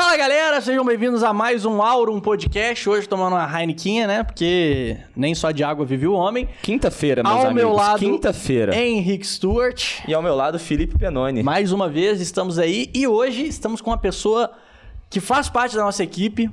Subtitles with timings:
[0.00, 2.88] Fala galera, sejam bem-vindos a mais um Aurum Podcast.
[2.88, 4.22] Hoje tomando uma Heineken, né?
[4.22, 6.48] Porque nem só de água vive o homem.
[6.62, 7.54] Quinta-feira, meus Ao amigos.
[7.64, 8.76] meu lado, Quinta-feira.
[8.76, 9.98] Henrique Stewart.
[10.06, 11.42] E ao meu lado, Felipe Penoni.
[11.42, 14.52] Mais uma vez estamos aí e hoje estamos com uma pessoa
[15.10, 16.48] que faz parte da nossa equipe.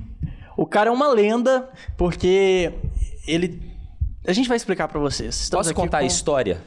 [0.56, 2.72] O cara é uma lenda porque
[3.28, 3.62] ele.
[4.26, 5.36] A gente vai explicar pra vocês.
[5.42, 6.60] Estamos Posso contar a com- história?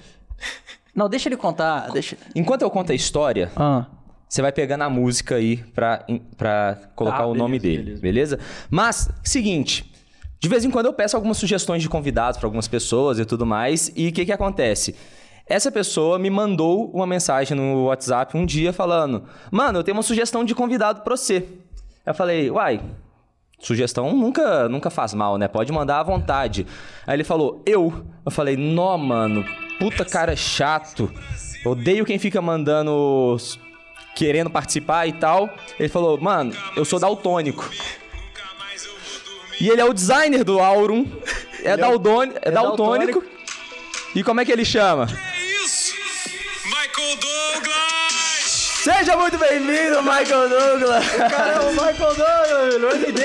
[0.96, 1.92] Não, deixa ele contar.
[1.92, 2.16] Deixa.
[2.34, 3.86] Enquanto eu conto a história, Ah.
[4.30, 6.06] Você vai pegando a música aí pra,
[6.38, 8.38] pra colocar Tá, o nome beleza, dele, beleza.
[8.38, 8.40] beleza.
[8.70, 9.92] Mas, seguinte,
[10.40, 13.46] de vez em quando eu peço algumas sugestões de convidados pra algumas pessoas e tudo
[13.46, 14.96] mais, e o que que acontece?
[15.48, 20.04] Essa pessoa me mandou uma mensagem no WhatsApp um dia falando: Mano, eu tenho uma
[20.04, 21.44] sugestão de convidado pra você.
[22.06, 22.80] Eu falei, uai,
[23.60, 25.48] Sugestão nunca, nunca faz mal, né?
[25.48, 26.66] Pode mandar à vontade.
[27.06, 28.06] Aí ele falou, eu.
[28.26, 29.44] Eu falei, nó, mano,
[29.80, 31.12] puta cara chato.
[31.66, 33.36] Odeio quem fica mandando.
[34.20, 35.50] Querendo participar e tal.
[35.80, 37.70] Ele falou, mano, eu sou daltônico.
[39.62, 41.06] E ele é o designer do Aurum.
[41.62, 43.22] É, daldone- é, é daltônico.
[44.16, 45.08] E como é que ele chama?
[45.12, 45.94] É isso!
[46.64, 47.99] Michael Douglas!
[48.92, 51.06] Seja muito bem-vindo, Michael Douglas!
[51.12, 53.22] Caramba, o Michael Douglas, o MD.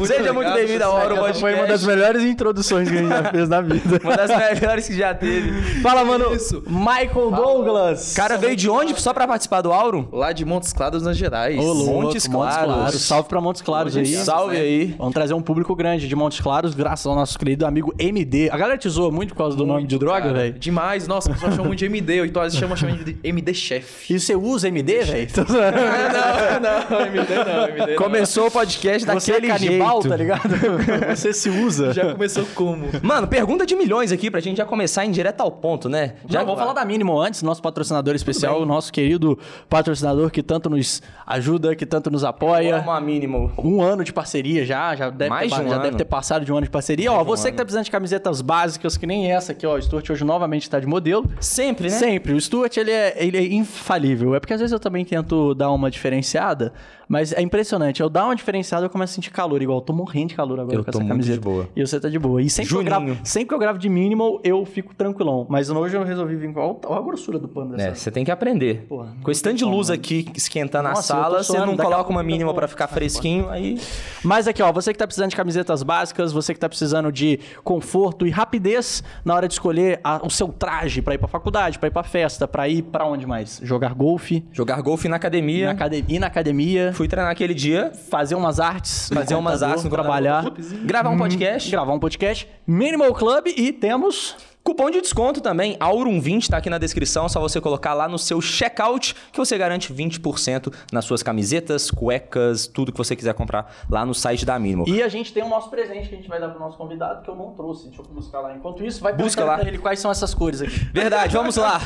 [0.06, 1.40] Seja muito bem-vindo ao Aurum Essa Podcast.
[1.40, 4.00] foi uma das melhores introduções que a gente já fez na vida.
[4.02, 5.80] Uma das melhores que já teve.
[5.82, 6.30] Fala, mano.
[6.66, 8.12] Michael Douglas.
[8.12, 10.08] O cara veio de onde só pra participar do Aurum?
[10.12, 11.58] Lá de Montes Claros, Minas Gerais.
[11.58, 13.02] Ô, louco, Montes Claros.
[13.02, 14.06] Salve pra Montes Claros aí.
[14.06, 14.94] Salve aí.
[14.96, 18.48] Vamos trazer um público grande de Montes Claros, graças ao nosso querido amigo MD.
[18.50, 20.58] A galera te zoa muito por causa do nome de droga, velho?
[20.58, 21.06] Demais.
[21.06, 22.20] Nossa, o pessoal chama muito de MD.
[22.20, 24.12] Ou então eles chamam, chamam de MD Chef.
[24.12, 25.28] E você usa MD, velho?
[25.36, 27.96] não, não, MD não, MD não.
[27.96, 30.08] Começou o podcast Você é daquele canibal, jeito.
[30.08, 30.50] tá ligado?
[31.14, 31.92] Você se usa.
[31.92, 32.86] Já começou como?
[33.02, 36.14] Mano, pergunta de milhões aqui pra gente já começar em direto ao ponto, né?
[36.28, 40.70] Já vamos falar da Mínimo antes, nosso patrocinador especial, o nosso querido patrocinador que tanto
[40.70, 42.78] nos ajuda, que tanto nos apoia.
[42.78, 43.52] Uma mínimo.
[43.58, 45.82] Um ano de parceria já, já deve, Mais ter, de um já ano.
[45.84, 47.12] deve ter passado de um ano de parceria.
[47.12, 50.08] Ó, você que tá precisando de camisetas básicas, que nem essa aqui, ó, o Stuart
[50.10, 51.28] hoje novamente tá de modelo.
[51.40, 51.96] Sempre, né?
[51.98, 52.32] Sempre.
[52.32, 54.34] O Stuart, ele é, ele é infalível.
[54.34, 56.72] É porque às vezes eu também tento dar uma diferenciada,
[57.08, 58.00] mas é impressionante.
[58.00, 59.60] Eu dar uma diferenciada, eu começo a sentir calor.
[59.62, 61.34] Igual, eu tô morrendo de calor agora Eu com essa camiseta.
[61.38, 61.68] de boa.
[61.76, 62.42] E você tá de boa.
[62.42, 65.46] E sempre que, eu gravo, sempre que eu gravo de minimal, eu fico tranquilão.
[65.48, 66.60] Mas hoje eu resolvi vir com...
[66.84, 67.96] Olha a grossura do pano É, dessa.
[67.96, 68.86] você tem que aprender.
[68.88, 72.22] Porra, Com esse tanto de luz aqui esquentando na Nossa, sala, você não coloca uma
[72.22, 73.78] mínima pra ficar fresquinho, aí...
[74.24, 77.38] Mas aqui, ó, você que tá precisando de camisetas básicas, você que tá precisando de
[77.62, 81.78] conforto e rapidez na hora de escolher a- o seu traje pra ir pra faculdade,
[81.78, 83.60] pra ir pra festa, pra ir pra onde mais?
[83.62, 85.70] Jogar golfe, Jogar golfe na na academia.
[85.70, 89.84] academia, ir na academia, Fui treinar aquele dia, fazer umas artes, no fazer umas artes
[89.84, 90.44] no trabalhar,
[90.84, 91.70] gravar um podcast.
[91.70, 96.76] gravar um podcast, Minimal Club e temos Cupom de desconto também, Aurum20, tá aqui na
[96.76, 101.88] descrição, só você colocar lá no seu checkout que você garante 20% nas suas camisetas,
[101.88, 104.88] cuecas, tudo que você quiser comprar lá no site da Minimal.
[104.88, 107.22] e a gente tem o nosso presente que a gente vai dar pro nosso convidado
[107.22, 107.86] que eu não trouxe.
[107.86, 108.56] Deixa eu buscar lá.
[108.56, 109.56] Enquanto isso, vai Busca lá.
[109.56, 110.80] pra ele quais são essas cores aqui.
[110.92, 111.80] Verdade, vamos lá.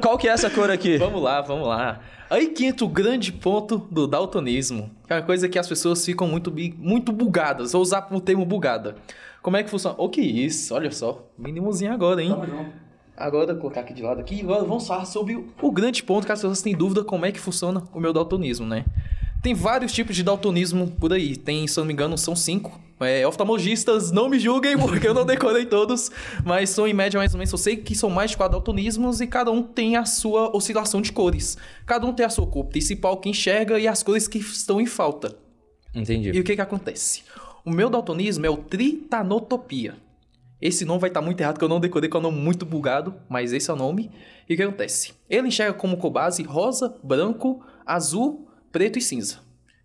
[0.00, 0.96] Qual que é essa cor aqui?
[0.96, 2.00] Vamos lá, vamos lá.
[2.30, 4.90] Aí que entra o grande ponto do daltonismo.
[5.06, 7.72] Que é uma coisa que as pessoas ficam muito, muito bugadas.
[7.72, 8.96] Vou usar o termo bugada.
[9.42, 9.96] Como é que funciona?
[9.98, 10.72] O que isso?
[10.74, 11.28] Olha só.
[11.36, 12.30] Mínimozinho agora, hein?
[13.16, 14.40] Agora, vou colocar aqui de lado aqui.
[14.40, 17.32] Agora vamos falar sobre o- o grande ponto que as pessoas têm dúvida como é
[17.32, 18.84] que funciona o meu daltonismo, né?
[19.42, 21.36] Tem vários tipos de daltonismo por aí.
[21.36, 22.80] Tem, se eu não me engano, são cinco.
[23.00, 26.10] É, oftalmologistas, não me julguem porque eu não decorei todos.
[26.44, 27.50] Mas são em média mais ou menos.
[27.50, 31.02] Eu sei que são mais de quatro daltonismos e cada um tem a sua oscilação
[31.02, 31.58] de cores.
[31.84, 34.86] Cada um tem a sua cor principal que enxerga e as cores que estão em
[34.86, 35.36] falta.
[35.92, 36.30] Entendi.
[36.30, 37.22] E o que que acontece?
[37.64, 39.96] O meu daltonismo é o tritanotopia.
[40.60, 42.64] Esse nome vai estar muito errado, porque eu não decorei, que é um nome muito
[42.64, 44.10] bugado, mas esse é o nome.
[44.48, 45.12] E o que acontece?
[45.28, 49.38] Ele enxerga como cor base rosa, branco, azul, preto e cinza.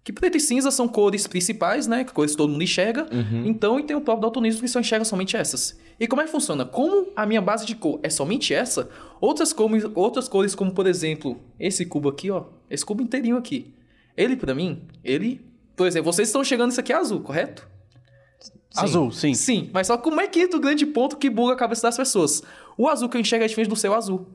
[0.04, 2.04] Que preto e cinza são cores principais, né?
[2.04, 3.08] Que cores que todo mundo enxerga.
[3.46, 5.78] Então, e tem o próprio daltonismo que só enxerga somente essas.
[6.00, 6.64] E como é que funciona?
[6.64, 8.90] Como a minha base de cor é somente essa,
[9.20, 12.46] outras, como, outras cores, como por exemplo, esse cubo aqui, ó.
[12.70, 13.74] Esse cubo inteirinho aqui.
[14.16, 15.46] Ele, pra mim, ele...
[15.76, 17.68] Por exemplo, vocês estão chegando isso aqui é azul, correto?
[18.84, 19.34] Azul, sim.
[19.34, 21.98] Sim, mas só como é que entra o grande ponto que buga a cabeça das
[21.98, 22.42] pessoas?
[22.78, 24.26] O azul que eu enxergo é diferente do seu azul.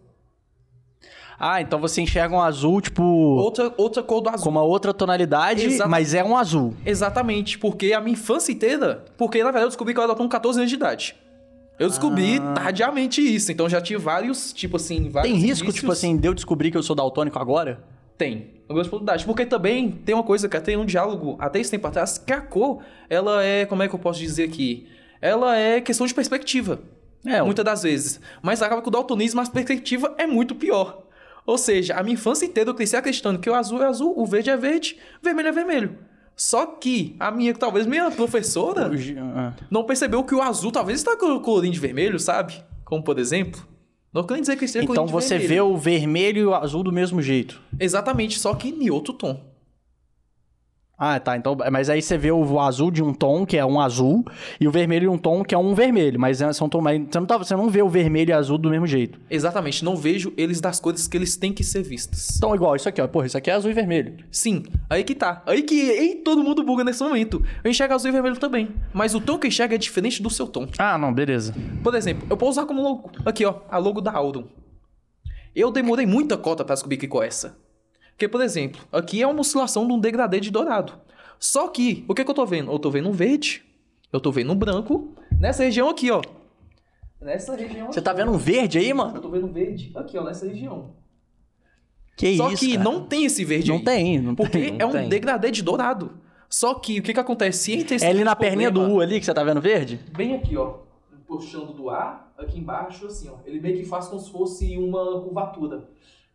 [1.39, 4.45] Ah, então você enxerga um azul, tipo, Outra, outra cor do azul.
[4.45, 6.75] com uma outra tonalidade, mas é um azul.
[6.87, 9.05] Exatamente, porque a minha infância inteira...
[9.17, 11.17] Porque, na verdade, eu descobri que eu era com 14 anos de idade.
[11.79, 15.75] Eu descobri tardiamente isso, então já tive vários, tipo assim, vários Tem risco, indícios.
[15.75, 17.83] tipo assim, de eu descobrir que eu sou daltônico agora?
[18.17, 18.51] Tem.
[18.73, 19.25] Algumas possibilidades.
[19.25, 22.41] Porque também tem uma coisa que tem um diálogo até esse tempo atrás, que a
[22.41, 24.87] cor, ela é, como é que eu posso dizer aqui?
[25.21, 26.81] Ela é questão de perspectiva.
[27.25, 28.21] É, Muitas das vezes.
[28.43, 31.03] Mas acaba que o daltonismo, a perspectiva é muito pior.
[31.47, 34.27] Ou seja, a minha infância inteira eu cresci acreditando que o azul é azul, o
[34.27, 35.99] verde é verde, o vermelho é vermelho.
[36.37, 38.91] Só que a minha, talvez minha professora
[39.37, 39.53] Ah.
[39.71, 42.63] não percebeu que o azul talvez está com o colorinho de vermelho, sabe?
[42.85, 43.72] Como por exemplo.
[44.13, 45.67] Não quero dizer que esteja Então você vê vermelho.
[45.69, 47.61] o vermelho e o azul do mesmo jeito.
[47.81, 49.52] Exatamente, só que em outro tom.
[50.99, 51.37] Ah, tá.
[51.37, 54.25] Então, mas aí você vê o azul de um tom, que é um azul,
[54.61, 56.21] e o vermelho de um tom, que é um vermelho.
[56.21, 58.57] Mas é- são tom, mas você, não tá, você não vê o vermelho e azul
[58.57, 59.19] do mesmo jeito.
[59.29, 62.37] Exatamente, não vejo eles das cores que eles têm que ser vistos.
[62.37, 63.09] Então, igual isso aqui, ó.
[63.09, 64.17] Porra, isso aqui é azul e vermelho.
[64.31, 65.43] Sim, aí que tá.
[65.45, 67.43] Aí que ei, todo mundo buga nesse momento.
[67.65, 68.69] Eu enxergo azul e vermelho também.
[68.93, 70.69] Mas o tom que eu enxergo é diferente do seu tom.
[70.79, 71.53] Ah, não, beleza.
[71.83, 73.11] Por exemplo, eu posso usar como logo.
[73.27, 74.45] Aqui, ó, a logo da Auron.
[75.55, 77.57] Eu demorei muita cota pra descobrir que cor é essa.
[78.13, 80.93] Porque, por exemplo, aqui é uma oscilação de um degradê de dourado.
[81.39, 82.71] Só que, o que, que eu tô vendo?
[82.71, 83.65] Eu tô vendo um verde,
[84.13, 86.23] eu tô vendo um branco, nessa região aqui, ó.
[87.21, 89.21] Nessa região Você tá vendo um verde aí, Eu mano?
[89.21, 90.91] tô vendo um verde aqui, ó, nessa região.
[92.17, 92.85] Que Só isso, que cara.
[92.85, 93.85] não tem esse verde Não aí.
[93.85, 94.77] tem, não Porque tem.
[94.79, 95.09] é um tem.
[95.09, 96.13] degradê de dourado.
[96.49, 99.01] Só que o que que acontece entre esse É ali na problema- perninha do U
[99.01, 99.99] ali que você tá vendo verde?
[100.15, 100.81] Bem aqui, ó.
[101.27, 103.37] Puxando do ar, aqui embaixo, assim, ó.
[103.47, 105.89] Ele meio que faz como se fosse uma curvatura.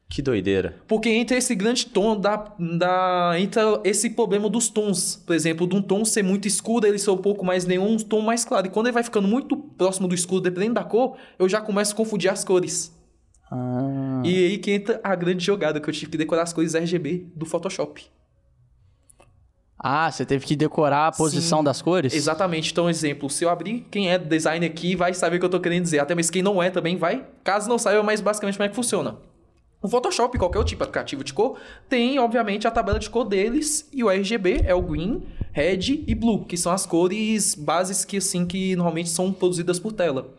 [0.09, 0.77] Que doideira.
[0.87, 3.33] Porque entra esse grande tom da, da.
[3.37, 5.21] Entra esse problema dos tons.
[5.25, 7.97] Por exemplo, de um tom ser muito escuro, ele ser um pouco mais neon, um
[7.97, 8.67] tom mais claro.
[8.67, 11.93] E quando ele vai ficando muito próximo do escuro, dependendo da cor, eu já começo
[11.93, 12.95] a confundir as cores.
[13.51, 14.21] Ah.
[14.23, 17.27] E aí que entra a grande jogada, que eu tive que decorar as cores RGB
[17.35, 18.05] do Photoshop.
[19.79, 21.65] Ah, você teve que decorar a posição Sim.
[21.65, 22.13] das cores?
[22.13, 22.71] Exatamente.
[22.71, 25.59] Então, exemplo, se eu abrir, quem é design aqui vai saber o que eu tô
[25.59, 25.99] querendo dizer.
[25.99, 27.25] Até mesmo quem não é também vai.
[27.43, 29.17] Caso não saiba, mas basicamente como é que funciona.
[29.79, 33.87] O Photoshop, qualquer tipo aplicativo de cor, tem, obviamente, a tabela de cor deles.
[33.93, 35.21] E o RGB é o green,
[35.51, 39.93] red e blue, que são as cores bases que, assim, que normalmente são produzidas por
[39.93, 40.33] tela.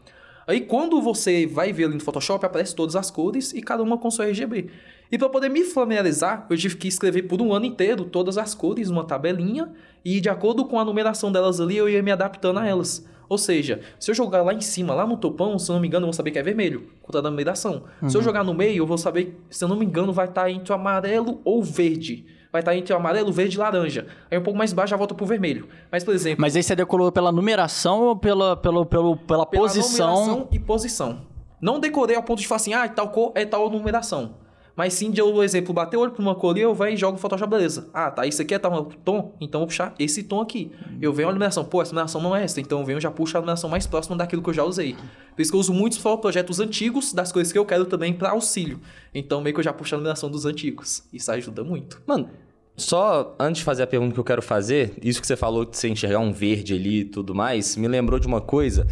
[0.45, 3.97] Aí, quando você vai ver ali no Photoshop, aparece todas as cores e cada uma
[3.97, 4.71] com seu RGB.
[5.13, 8.55] E para poder me familiarizar, eu tive que escrever por um ano inteiro todas as
[8.55, 9.71] cores numa tabelinha
[10.05, 13.07] e de acordo com a numeração delas ali, eu ia me adaptando a elas.
[13.29, 15.89] Ou seja, se eu jogar lá em cima, lá no topão, se eu não me
[15.89, 17.85] engano, eu vou saber que é vermelho, por conta da numeração.
[18.07, 20.51] Se eu jogar no meio, eu vou saber, se eu não me engano, vai estar
[20.51, 22.25] entre o amarelo ou verde.
[22.51, 24.07] Vai estar entre o amarelo, verde e laranja.
[24.31, 25.69] Aí um pouco mais baixo já volta pro vermelho.
[25.93, 29.63] Mas, por exemplo, Mas aí você decorou pela numeração ou pela, pelo, pelo, pela, pela
[29.63, 30.21] posição?
[30.21, 31.21] numeração e posição.
[31.61, 34.37] Não decorei ao ponto de falar assim, ah, tal cor é tal numeração.
[34.79, 36.97] Mas sim de por exemplo, bater o olho pra uma cor e eu venho e
[36.97, 37.91] jogo no Photoshop, beleza.
[37.93, 40.71] Ah, tá, isso aqui é tal tom, então eu vou puxar esse tom aqui.
[41.03, 43.11] Eu venho a numeração, pô, essa numeração não é essa, então eu venho e já
[43.11, 44.95] puxo a numeração mais próxima daquilo que eu já usei.
[45.35, 48.13] Por isso que eu uso muitos só projetos antigos das coisas que eu quero também
[48.13, 48.79] pra auxílio.
[49.13, 51.03] Então meio que eu já puxo a numeração dos antigos.
[51.13, 52.01] Isso ajuda muito.
[52.07, 52.31] Mano,
[52.77, 55.77] só antes de fazer a pergunta que eu quero fazer, isso que você falou de
[55.77, 58.87] você enxergar um verde ali e tudo mais, me lembrou de uma coisa.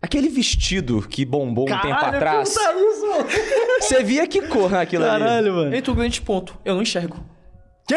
[0.00, 2.50] Aquele vestido que bombou um tempo Caralho, atrás.
[2.50, 3.65] puta isso, mano.
[3.86, 5.18] Você via que cor naquilo ali?
[5.24, 5.74] Caralho, mano.
[5.74, 7.18] Entre o grande ponto, eu não enxergo.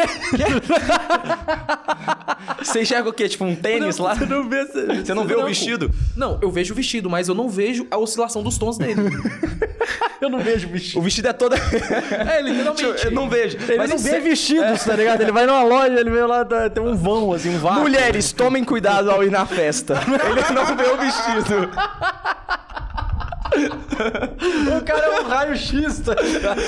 [2.62, 3.28] Você enxerga o quê?
[3.28, 4.14] Tipo um tênis lá?
[4.14, 4.64] Você não vê...
[4.64, 4.86] Você...
[5.04, 5.90] Você não vê o vestido?
[6.16, 9.02] Não, eu vejo o vestido, mas eu não vejo a oscilação dos tons dele.
[10.20, 10.98] Eu não vejo vestido.
[10.98, 11.54] O vestido é todo.
[11.56, 13.06] é, literalmente.
[13.06, 13.56] eu não vejo.
[13.56, 15.22] Ele Mas não vê é- vestidos, tá ligado?
[15.22, 17.80] Ele vai numa loja, ele vê lá, tá- tem um vão, assim, um vácuo.
[17.80, 19.94] Mulheres, tomem cuidado ao ir na festa.
[20.04, 21.70] Ele não vê o vestido.
[24.78, 26.60] O cara é um raio-x, tá ligado?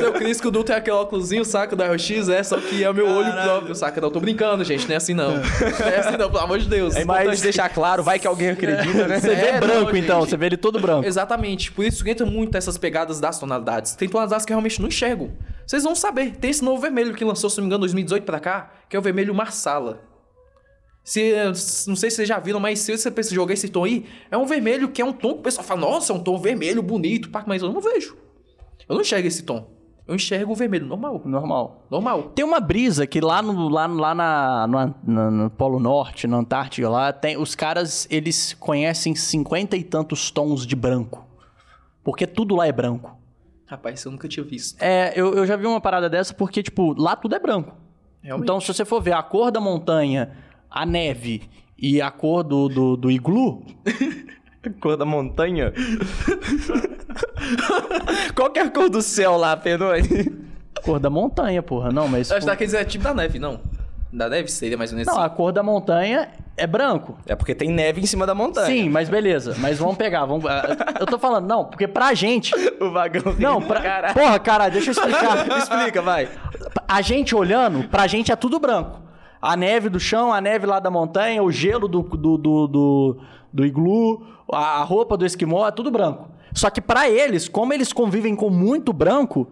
[0.00, 2.90] Do Cris, que o Du tem aquele óculosinho, saca, da RX, é, só que é
[2.90, 4.00] o meu olho próprio, saca?
[4.00, 5.36] Não, tô brincando, gente, não é assim não.
[5.36, 6.96] Não é assim não, pelo amor de Deus.
[6.96, 9.20] É importante deixar claro, vai que alguém acredita, né?
[9.20, 10.20] Você vê É, branco, não, então.
[10.20, 11.06] Você vê ele todo branco.
[11.06, 13.94] Exatamente, por isso que entra muito essas pegadas das tonalidades.
[13.94, 15.30] Tem tonalidades que eu realmente não enxergo.
[15.66, 18.24] Vocês vão saber, tem esse novo vermelho que lançou, se não me engano, em 2018
[18.24, 20.00] pra cá, que é o vermelho Marsala.
[21.04, 21.34] Se,
[21.86, 24.38] não sei se vocês já viram, mas se você pensa jogar esse tom aí, é
[24.38, 26.82] um vermelho que é um tom que o pessoal fala, nossa, é um tom vermelho,
[26.82, 28.16] bonito, mas eu não vejo.
[28.88, 29.70] Eu não enxergo esse tom.
[30.06, 31.20] Eu enxergo o vermelho normal.
[31.24, 31.86] Normal.
[31.90, 32.22] Normal.
[32.34, 36.38] Tem uma brisa que lá no, lá, lá na, no, no- no Polo Norte, na
[36.38, 41.26] Antártida, lá, tem, os caras, eles conhecem cinquenta e tantos tons de branco.
[42.02, 43.16] Porque tudo lá é branco.
[43.66, 44.76] Rapaz, eu nunca tinha visto.
[44.82, 47.74] É, eu, eu já vi uma parada dessa porque, tipo, lá tudo é branco.
[48.22, 48.44] Realmente.
[48.44, 50.36] Então, se você for ver a cor da montanha,
[50.74, 51.42] a neve
[51.78, 53.62] e a cor do, do, do iglu,
[54.80, 55.72] Cor da montanha.
[58.34, 60.32] Qual que é a cor do céu lá, Penone?
[60.82, 61.92] cor da montanha, porra.
[61.92, 62.30] Não, mas.
[62.30, 63.60] Eu acho que dizer é tipo da neve, não.
[64.10, 65.26] Da neve seria mais ou menos Não, assim.
[65.26, 67.18] a cor da montanha é branco.
[67.26, 68.66] É porque tem neve em cima da montanha.
[68.66, 69.54] Sim, mas beleza.
[69.58, 70.24] Mas vamos pegar.
[70.24, 70.44] Vamos...
[71.00, 72.54] Eu tô falando, não, porque pra gente.
[72.80, 73.34] O vagão.
[73.38, 74.14] Não, pra...
[74.14, 75.58] Porra, caralho, deixa eu explicar.
[75.58, 76.28] Explica, vai.
[76.86, 79.03] A gente olhando, pra gente é tudo branco.
[79.46, 83.20] A neve do chão, a neve lá da montanha, o gelo do, do, do, do,
[83.52, 86.30] do iglu, a roupa do esquimó, é tudo branco.
[86.54, 89.46] Só que pra eles, como eles convivem com muito branco,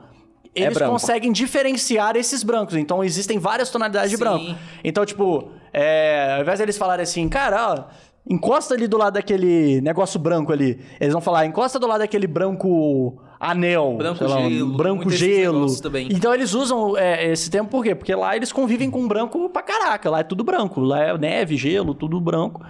[0.55, 0.93] eles branco.
[0.93, 2.77] conseguem diferenciar esses brancos.
[2.77, 4.23] Então existem várias tonalidades de Sim.
[4.23, 4.59] branco.
[4.83, 7.85] Então, tipo, é, ao invés deles falarem assim, cara, ó,
[8.29, 10.81] encosta ali do lado daquele negócio branco ali.
[11.01, 13.97] Eles vão falar, encosta do lado daquele branco anel.
[13.97, 15.67] Branco lá, gelo, branco gelo.
[16.11, 17.95] Então eles usam é, esse termo por quê?
[17.95, 20.09] Porque lá eles convivem com branco pra caraca.
[20.09, 20.81] Lá é tudo branco.
[20.81, 22.65] Lá é neve, gelo, tudo branco.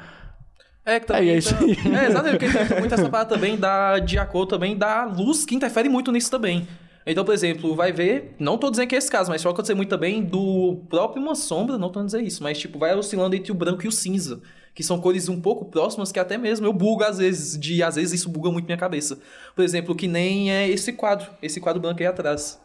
[0.84, 1.30] É, que também.
[1.30, 1.76] É, é isso aí.
[1.94, 5.88] É, exatamente, porque tem muito essa parada também da, acordo também da luz, que interfere
[5.88, 6.66] muito nisso também.
[7.06, 9.74] Então, por exemplo, vai ver, não tô dizendo que é esse caso, mas pode acontecer
[9.74, 13.50] muito também do próprio uma sombra, não tô dizendo isso, mas tipo, vai oscilando entre
[13.50, 14.40] o branco e o cinza,
[14.74, 17.96] que são cores um pouco próximas que até mesmo eu bugo às vezes, de às
[17.96, 19.18] vezes isso buga muito minha cabeça.
[19.54, 22.60] Por exemplo, que nem é esse quadro, esse quadro branco aí atrás.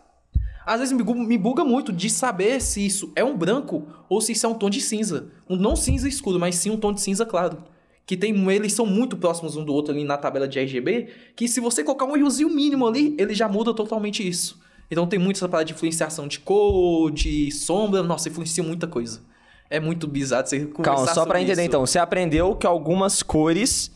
[0.66, 4.46] Às vezes me buga, muito de saber se isso é um branco ou se isso
[4.46, 5.30] é um tom de cinza.
[5.50, 7.64] Um, não cinza escuro, mas sim um tom de cinza claro.
[8.06, 11.48] Que tem, eles são muito próximos um do outro ali na tabela de RGB, que
[11.48, 14.60] se você colocar um errozinho mínimo ali, ele já muda totalmente isso.
[14.92, 19.22] Então tem muito essa parada de influenciação de cor, de sombra, nossa, influencia muita coisa.
[19.70, 21.68] É muito bizarro você conversar Calma, só pra sobre entender isso.
[21.68, 21.86] então.
[21.86, 23.92] Você aprendeu que algumas cores.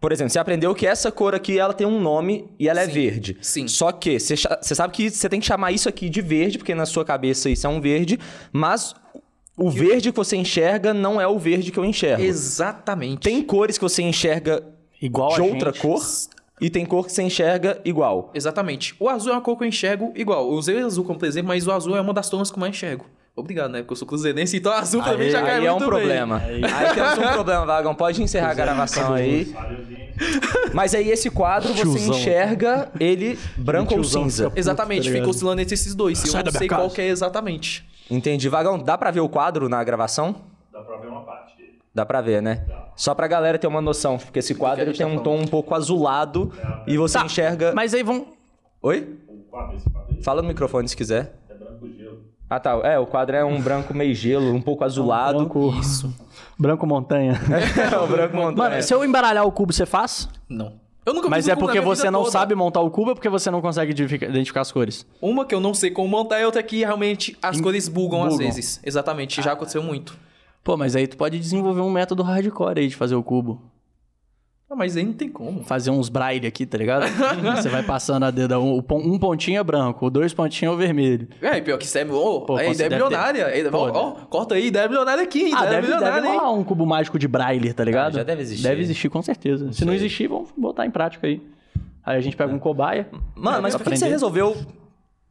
[0.00, 2.86] Por exemplo, você aprendeu que essa cor aqui ela tem um nome e ela é
[2.86, 3.38] Sim, verde.
[3.40, 3.68] sim.
[3.68, 6.74] Só que você, você sabe que você tem que chamar isso aqui de verde, porque
[6.74, 8.18] na sua cabeça isso é um verde,
[8.50, 8.96] mas
[9.56, 12.20] o verde que você enxerga não é o verde que eu enxergo.
[12.24, 13.20] Exatamente.
[13.20, 14.64] Tem cores que você enxerga
[15.00, 15.80] Igual de a outra gente.
[15.82, 16.00] cor
[16.60, 18.32] e tem cor que você enxerga igual.
[18.34, 18.96] Exatamente.
[18.98, 20.46] O azul é uma cor que eu enxergo igual.
[20.50, 22.60] Eu usei o azul como exemplo, mas o azul é uma das tonas que eu
[22.60, 23.06] mais enxergo.
[23.34, 23.78] Obrigado, né?
[23.80, 25.88] Porque eu sou cruzeirense, então azul pra mim já cai Aí é um bem.
[25.88, 26.42] problema.
[26.44, 26.60] Aí,
[26.94, 27.94] temos um problema, Vagão.
[27.94, 29.54] Pode encerrar a gravação aí.
[30.74, 32.14] Mas aí esse quadro você Tiozão.
[32.14, 34.52] enxerga ele branco ou cinza.
[34.54, 36.22] Exatamente, Tá fica oscilando entre esses dois.
[36.24, 37.88] Eu não sei qual é exatamente.
[38.10, 38.48] Entendi.
[38.50, 40.34] Vagão, dá pra ver o quadro na gravação?
[40.70, 41.78] Dá pra ver uma parte dele.
[41.94, 42.66] Dá pra ver, né?
[42.94, 45.46] Só pra galera ter uma noção, porque esse quadro ele tem tá um tom um
[45.46, 46.52] pouco azulado
[46.86, 47.72] e você Tá, enxerga...
[47.74, 48.26] Mas aí vão...
[48.82, 49.16] Oi?
[49.28, 51.34] O quadro, esse quadro aí, Fala no microfone se quiser.
[52.52, 52.56] É.
[52.56, 52.70] Ah, tá.
[52.84, 55.38] É, o quadro é um branco meio gelo, um pouco azulado.
[55.38, 55.74] Branco...
[55.80, 56.14] Isso.
[56.58, 57.40] Branco montanha.
[57.92, 58.70] É, o branco montanha.
[58.70, 60.28] Mano, se eu embaralhar o cubo, você faz?
[60.48, 60.80] Não.
[61.04, 62.30] Eu nunca Mas fiz é um porque você não toda.
[62.30, 65.04] sabe montar o cubo ou porque você não consegue identificar, as cores?
[65.20, 68.34] Uma que eu não sei como montar e outra que realmente as cores bugam, às
[68.34, 68.46] bugam.
[68.46, 68.80] vezes.
[68.84, 70.16] Exatamente, já aconteceu muito.
[70.62, 73.60] Pô, mas aí tu pode desenvolver um método hardcore aí de fazer o cubo.
[74.72, 75.62] Ah, mas aí não tem como.
[75.64, 77.04] Fazer uns braille aqui, tá ligado?
[77.60, 78.58] você vai passando a dedo.
[78.58, 81.28] Um, um pontinho é branco, dois pontinhos é o vermelho.
[81.42, 82.04] É, e pior que isso é...
[82.06, 83.42] Ô, Pô, é ideia deve ter- milionária.
[83.42, 85.52] É- Pô, Ó, ó, corta aí, ideia milionária aqui?
[85.54, 86.38] Ah, ideia deve, deve milionária, hein?
[86.38, 88.14] rolar um cubo mágico de braille, tá ligado?
[88.14, 88.62] já deve existir.
[88.62, 89.70] Deve existir, com certeza.
[89.74, 91.42] Se não existir, vamos botar em prática aí.
[92.04, 93.06] Aí a gente pega um cobaia.
[93.36, 94.56] Mano, mas por que que você resolveu,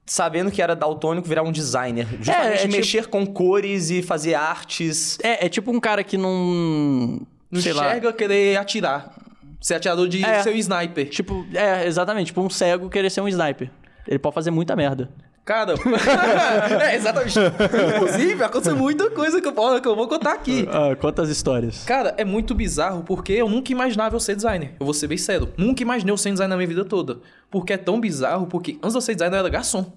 [0.05, 2.07] sabendo que era daltônico, virar um designer?
[2.19, 5.17] Justamente é tipo- mexer com cores e fazer artes.
[5.23, 7.19] É, é tipo um cara que não.
[7.51, 7.87] Não sei lá.
[7.87, 9.13] enxerga querer atirar.
[9.61, 10.41] Ser atirador de É.
[10.43, 11.07] ser um sniper.
[11.09, 12.27] Tipo, é, exatamente.
[12.27, 13.69] Tipo um cego querer ser um sniper.
[14.07, 15.09] Ele pode fazer muita merda.
[15.45, 15.73] Cara,
[16.83, 17.37] é, exatamente.
[17.95, 20.67] Inclusive, aconteceu muita coisa que eu, posso- que eu vou contar aqui.
[20.71, 21.83] Ah, quantas histórias?
[21.83, 24.73] Cara, é muito bizarro porque eu nunca imaginava eu ser designer.
[24.79, 25.49] Eu vou ser bem sério.
[25.57, 27.19] Nunca imaginei eu ser designer na minha vida toda.
[27.49, 29.91] Porque é tão bizarro, porque antes de eu ser designer eu era garçom.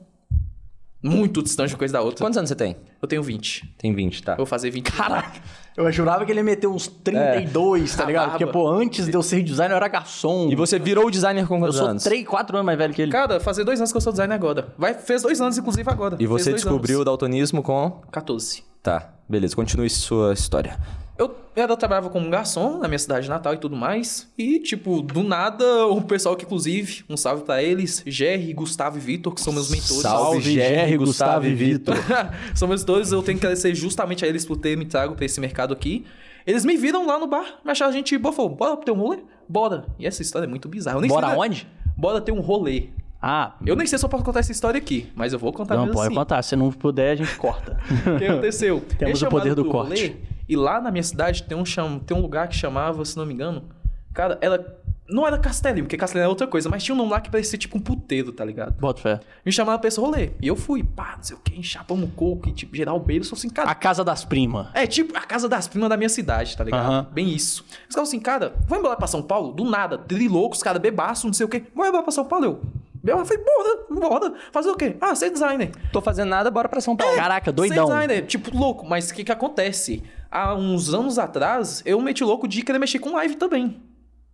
[1.05, 2.25] Muito distante uma coisa da outra.
[2.25, 2.77] Quantos anos você tem?
[3.01, 3.75] Eu tenho 20.
[3.77, 4.33] Tem 20, tá.
[4.33, 4.91] Eu vou fazer 20.
[4.91, 5.41] Caraca.
[5.77, 8.31] Eu jurava que ele ia meter uns 32, tá A ligado?
[8.31, 10.49] Porque, pô, antes de eu ser designer, eu era garçom.
[10.51, 12.05] E você virou designer com Eu quantos sou anos?
[12.05, 13.13] 3, 4 anos mais velho que ele.
[13.13, 14.69] Cara, fazer dois anos que eu sou designer agora.
[14.79, 16.15] Vai, fez dois anos, inclusive, agora.
[16.15, 17.07] E Fez você descobriu o anos.
[17.07, 18.01] daltonismo com...
[18.11, 18.63] 14.
[18.83, 19.55] Tá, beleza.
[19.57, 20.79] Continue sua história.
[21.17, 24.29] Eu, eu trabalhava como garçom na minha cidade natal e tudo mais.
[24.37, 29.01] E, tipo, do nada, o pessoal que, inclusive, um salve pra eles, Jerry, Gustavo e
[29.01, 30.03] Vitor, que são meus mentores.
[30.03, 31.95] Salve, Jerry, Gustavo e Vitor.
[32.55, 35.25] são meus mentores, eu tenho que agradecer justamente a eles por terem me trago pra
[35.25, 36.05] esse mercado aqui.
[36.45, 39.19] Eles me viram lá no bar, me acharam gente boa, falou, bora ter um rolê?
[39.49, 39.87] Bora.
[39.99, 40.97] E essa história é muito bizarra.
[40.97, 41.41] Eu nem Bora sei, né?
[41.43, 41.69] onde?
[41.97, 42.89] Bora ter um rolê.
[43.27, 45.77] Ah, Eu nem sei se eu posso contar essa história aqui, mas eu vou contar
[45.77, 46.15] não, pode assim.
[46.15, 46.43] contar.
[46.43, 47.79] Se não puder, a gente corta.
[48.15, 48.81] O que aconteceu?
[48.99, 50.15] Temos Eles o poder do pro corte.
[50.49, 51.99] E lá na minha cidade tem um, cham...
[51.99, 53.65] tem um lugar que chamava, se não me engano,
[54.13, 54.83] cara, era.
[55.07, 57.59] Não era Castelinho, porque Castelinho era outra coisa, mas tinha um nome lá que parecia
[57.59, 58.73] tipo um puteiro, tá ligado?
[58.81, 59.21] Bota fé.
[59.45, 60.31] Me chamaram pra esse rolê.
[60.41, 63.21] E eu fui, pá, não sei o que, enchapamos o coco e tipo, geral beijo.
[63.21, 63.71] Eu sou assim, cara.
[63.71, 64.69] A casa das primas.
[64.73, 67.13] É tipo a casa das primas da minha cidade, tá ligado?
[67.13, 67.67] Bem isso.
[67.69, 69.53] Eles ficavam assim, cara, vamos embora pra São Paulo?
[69.53, 71.65] Do nada, triloucos, cara, bebaço, não sei o quê.
[71.75, 72.47] Vamos embora pra São Paulo?
[72.47, 72.63] Eu.
[73.07, 74.35] Eu falei, bora, bora.
[74.51, 74.97] Fazer o quê?
[75.01, 75.71] Ah, ser designer.
[75.93, 77.15] Tô fazendo nada, bora pra São Paulo.
[77.17, 77.87] Caraca, Ser doidão.
[77.87, 78.87] designer, tipo, louco.
[78.87, 80.03] Mas o que que acontece?
[80.31, 83.81] Há uns anos atrás, eu meti louco de querer mexer com live também.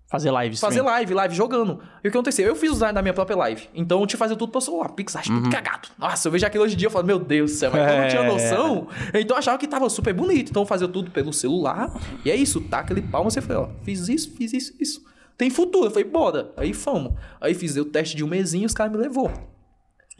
[0.09, 0.71] Fazer live stream.
[0.73, 1.81] Fazer live, live jogando.
[2.03, 2.45] E o que aconteceu?
[2.45, 3.69] Eu fiz o design da minha própria live.
[3.73, 4.89] Então eu te fazia tudo pelo celular.
[4.91, 5.43] Pixar, Uhum.
[5.43, 5.89] tudo cagado.
[5.97, 8.01] Nossa, eu vejo aquilo hoje em dia e falo, meu Deus do céu, mas eu
[8.01, 8.27] não tinha É.
[8.27, 8.89] noção.
[9.15, 10.51] Então eu achava que tava super bonito.
[10.51, 11.93] Então eu fazia tudo pelo celular.
[12.25, 15.01] E é isso, tá aquele palmo, você foi, ó, fiz isso, fiz isso, isso.
[15.41, 15.87] Tem futuro.
[15.87, 16.53] Eu falei, bora.
[16.55, 17.15] Aí fomos.
[17.41, 19.33] Aí fiz o teste de um mesinho os caras me levou.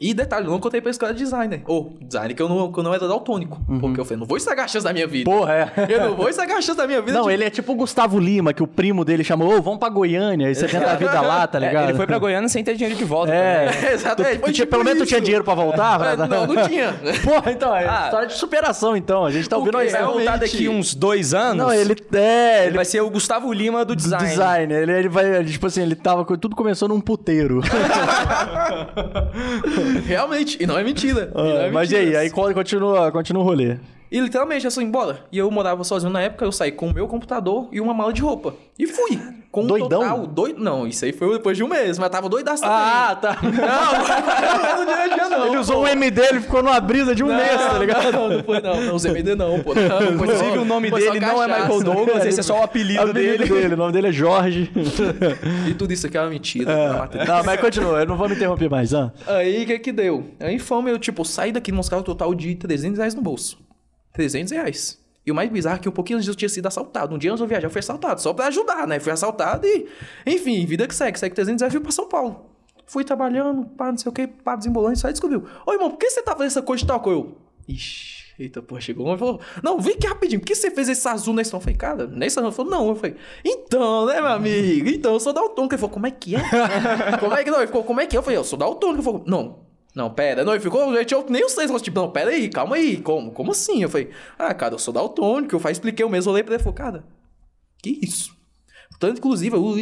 [0.01, 1.61] E detalhe, eu não contei pra escola de designer.
[1.67, 3.61] Ou designer que eu não, que eu não era daltônico.
[3.79, 5.29] Porque eu falei, não vou estragar a chance da minha vida.
[5.29, 5.71] Porra, é.
[5.87, 7.13] Eu não vou estragar a chance da minha vida.
[7.13, 9.77] Não, de- ele é tipo o Gustavo Lima, que o primo dele chamou, ô, vamos
[9.79, 11.89] pra Goiânia, e você tenta a vida lá, tá É, ligado?
[11.89, 13.31] ele foi pra Goiânia sem ter dinheiro de volta.
[13.31, 13.69] É.
[13.91, 14.37] É, exatamente.
[14.39, 16.01] Tu tinha- tipo pelo menos tu tinha dinheiro pra voltar?
[16.01, 16.93] É, pra- não, não tinha.
[17.23, 18.01] Porra, então, é Ah.
[18.05, 19.23] história de superação, então.
[19.25, 21.57] A gente tá ouvindo uma Vai voltar daqui uns dois anos.
[21.57, 24.27] Não, ele é, ele ele vai ser o Gustavo Lima do design.
[24.27, 24.73] design.
[24.73, 26.25] Ele, ele vai, tipo assim, ele tava.
[26.37, 27.61] Tudo começou num puteiro.
[29.99, 30.57] Realmente.
[30.61, 31.31] E não é mentira.
[31.33, 32.01] E não é Ah, Mas e aí?
[32.05, 32.21] mentira.
[32.21, 33.77] Aí co- continua, continua o rolê.
[34.11, 35.19] E literalmente, eu fui embora.
[35.31, 38.11] E eu morava sozinho na época, eu saí com o meu computador e uma mala
[38.11, 38.53] de roupa.
[38.77, 39.17] E fui.
[39.49, 40.01] Com um Doidão?
[40.01, 40.27] total...
[40.27, 40.61] Doido...
[40.61, 42.77] Não, isso aí foi depois de um mês, mas tava doidaço também.
[42.77, 43.37] Ah, tá.
[43.41, 43.51] Não,
[45.61, 45.81] usou pô.
[45.83, 48.11] um MD, ele ficou numa brisa de um Não, mês, tá ligado?
[48.11, 48.81] Não, não foi não.
[48.81, 49.73] Não usei MD não, pô.
[49.73, 51.47] Não, foi Inclusive, o nome dele não é.
[51.47, 53.73] Michael Douglas, esse é só o apelido, Apelido dele.
[53.73, 54.71] O nome dele é Jorge.
[55.67, 56.71] E tudo isso aqui é uma mentira.
[56.71, 57.25] É.
[57.25, 59.11] Não, mas continua, eu não vou me interromper mais, ah.
[59.27, 60.31] Aí, o que que deu?
[60.39, 63.57] Aí, fome, eu, tipo, saí daqui num carro total de 300 reais no bolso.
[64.13, 64.99] 300 reais.
[65.25, 67.13] E o mais bizarro é que um pouquinho antes eu tinha sido assaltado.
[67.13, 68.21] Um dia antes de eu viajar, eu fui assaltado.
[68.21, 68.99] Só pra ajudar, né?
[68.99, 69.87] Fui assaltado e...
[70.25, 71.19] Enfim, vida que segue.
[71.19, 72.50] Segue 300 reais e fui pra São Paulo.
[72.91, 74.95] Fui trabalhando, pá, não sei o que, pá, desembolando.
[74.95, 75.45] E só descobriu.
[75.65, 77.21] Ô, irmão, por que você tá fazendo essa coisa de tal coisa?
[77.21, 77.37] Eu...
[77.65, 78.21] Ixi...
[78.37, 81.07] Eita, porra, chegou um e falou: Não, vem aqui rapidinho, por que você fez esse
[81.07, 81.57] azul nesse tom?
[81.57, 82.49] Eu falei, cara, nesse azul.
[82.49, 82.89] Ele falou, não.
[82.89, 84.89] Eu falei, então, né, meu amigo?
[84.89, 85.73] Então, eu sou daltônico.
[85.73, 86.41] Ele falou, como é que é?
[87.17, 87.59] como é que não?
[87.59, 88.19] Ele ficou, como é que é?
[88.19, 88.97] Eu falei, eu sou daltônico.
[88.97, 89.59] Ele falou, não,
[89.95, 90.43] não, pera.
[90.43, 91.65] Não, ele ficou, gente, eu nem sei.
[91.79, 92.97] Tipo, não, pera aí, calma aí.
[92.97, 93.31] Como?
[93.31, 93.83] Como assim?
[93.83, 95.55] Eu falei, ah, cara, eu sou daltônico.
[95.55, 97.05] Eu falei, expliquei o mesmo, olhei pra ele e falei, cara,
[97.81, 98.40] que isso?
[99.01, 99.79] Tanto, inclusive, eu uso-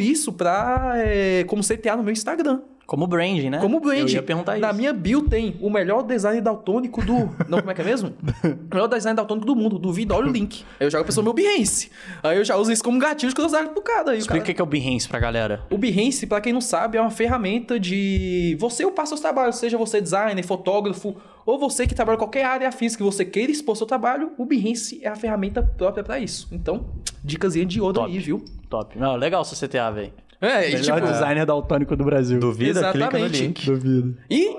[0.00, 2.60] isso pra, é, como CTA no meu Instagram.
[2.88, 3.58] Como branding, né?
[3.58, 3.98] Como brand.
[3.98, 4.62] Eu ia perguntar isso.
[4.62, 7.28] Na minha bio tem o melhor design daltônico do.
[7.46, 8.14] Não, como é que é mesmo?
[8.42, 9.78] o melhor design daltônico do mundo.
[9.78, 10.64] Duvida, olha o link.
[10.80, 11.90] Aí eu jogo a pessoa meu Behance.
[12.22, 14.12] Aí eu já uso isso como gatilho que eu uso pro cara.
[14.12, 14.54] Aí o Explica o cara...
[14.54, 15.60] que é o Behance pra galera.
[15.70, 19.76] O Behance, pra quem não sabe, é uma ferramenta de você upar seus trabalhos, seja
[19.76, 21.14] você designer, fotógrafo,
[21.44, 24.46] ou você que trabalha em qualquer área física que você queira expor seu trabalho, o
[24.46, 26.48] Behance é a ferramenta própria pra isso.
[26.50, 26.86] Então,
[27.22, 28.42] dicasinha de ouro aí, viu?
[28.70, 28.98] Top.
[28.98, 30.12] Não, legal seu CTA, velho.
[30.40, 32.38] É, e Melhor tipo, designer daltônico do Brasil.
[32.38, 32.80] Duvida?
[32.92, 33.42] Clica no Exatamente.
[33.42, 33.66] link.
[33.66, 34.16] Duvido.
[34.30, 34.56] E.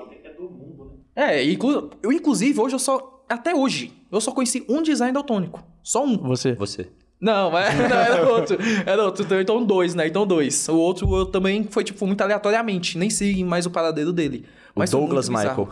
[1.16, 1.90] É, inclu...
[2.04, 3.24] eu inclusive hoje eu só.
[3.30, 5.64] Até hoje, eu só conheci um design daltônico.
[5.84, 6.18] Só um.
[6.18, 6.54] Você.
[6.54, 6.88] Você.
[7.22, 8.58] Não, mas não, era outro.
[8.86, 9.24] Era outro.
[9.24, 10.08] Então, Então dois, né?
[10.08, 10.68] Então dois.
[10.70, 12.98] O outro eu também foi, tipo, muito aleatoriamente.
[12.98, 14.46] Nem sei mais o paradeiro dele.
[14.76, 15.30] O Mas Douglas.
[15.30, 15.68] Michael.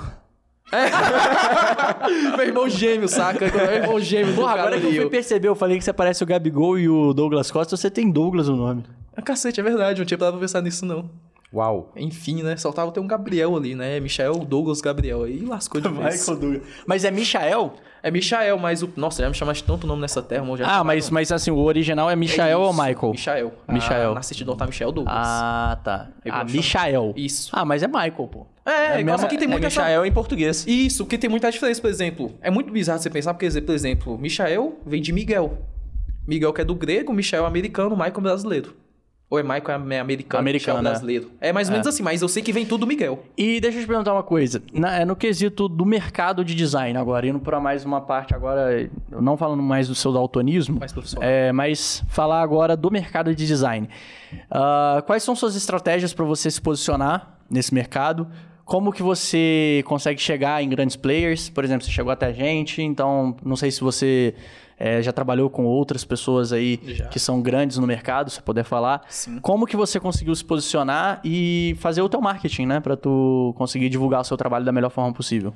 [2.37, 3.49] Meu irmão gêmeo, saca?
[3.49, 6.21] Meu irmão gêmeo Porra, agora que eu fui eu- perceber, eu falei que você parece
[6.23, 8.83] o Gabigol e o Douglas Costa, você tem Douglas no nome.
[9.17, 9.99] Ah, cacete, é verdade.
[9.99, 11.09] Não tinha parado pra pensar nisso, não.
[11.53, 11.91] Uau.
[11.95, 12.55] Enfim, né?
[12.57, 13.99] Só tava ter um Gabriel ali, né?
[13.99, 15.23] Michael Douglas Gabriel.
[15.23, 16.25] Aí lascou de vez.
[16.25, 16.61] Douglas.
[16.85, 17.73] Mas é Michael?
[18.03, 18.89] É Michael, mas o...
[18.95, 20.45] Nossa, já me chamaste tanto nome nessa terra.
[20.57, 23.11] Já Ah, mas, mas assim, o original é Michael ou isso, Michael?
[23.11, 23.53] Michael.
[23.67, 24.11] Michael.
[24.11, 25.15] Ah, na certidão tá Michael Douglas.
[25.17, 26.09] Ah, tá.
[26.23, 26.43] Eu Ah.
[26.43, 27.13] Michael.
[27.15, 27.49] Isso.
[27.53, 28.45] Ah, mas é Michael, pô.
[28.65, 30.65] É, É é mesmo- que tem É muita essa- Michael em português.
[30.67, 32.33] Isso, porque tem muita diferença, por exemplo.
[32.41, 35.57] É muito bizarro você pensar, porque, por exemplo, Michael vem de Miguel.
[36.27, 38.75] Miguel que é do grego, Michael é americano, Michael é brasileiro.
[39.29, 41.31] Ou é Michael é americano, Americano, é brasileiro.
[41.41, 43.25] É mais ou menos assim, mas eu sei que vem tudo do Miguel.
[43.37, 44.63] E deixa eu te perguntar uma coisa.
[44.71, 48.89] Na- é no quesito do mercado de design agora, indo pra mais uma parte agora,
[49.11, 53.89] não falando mais do seu daltonismo, Mais é, mas falar agora do mercado de design.
[54.49, 58.27] Ah, quais são suas estratégias para você se posicionar nesse mercado?
[58.63, 61.49] Como que você consegue chegar em grandes players?
[61.49, 64.33] Por exemplo, você chegou até a gente, então não sei se você
[64.79, 67.07] é, já trabalhou com outras pessoas aí Já.
[67.07, 69.01] que são grandes no mercado, se puder falar.
[69.09, 69.39] Sim.
[69.39, 72.79] Como que você conseguiu se posicionar e fazer o teu marketing, né?
[72.79, 75.53] Pra tu conseguir divulgar o seu trabalho da melhor forma possível.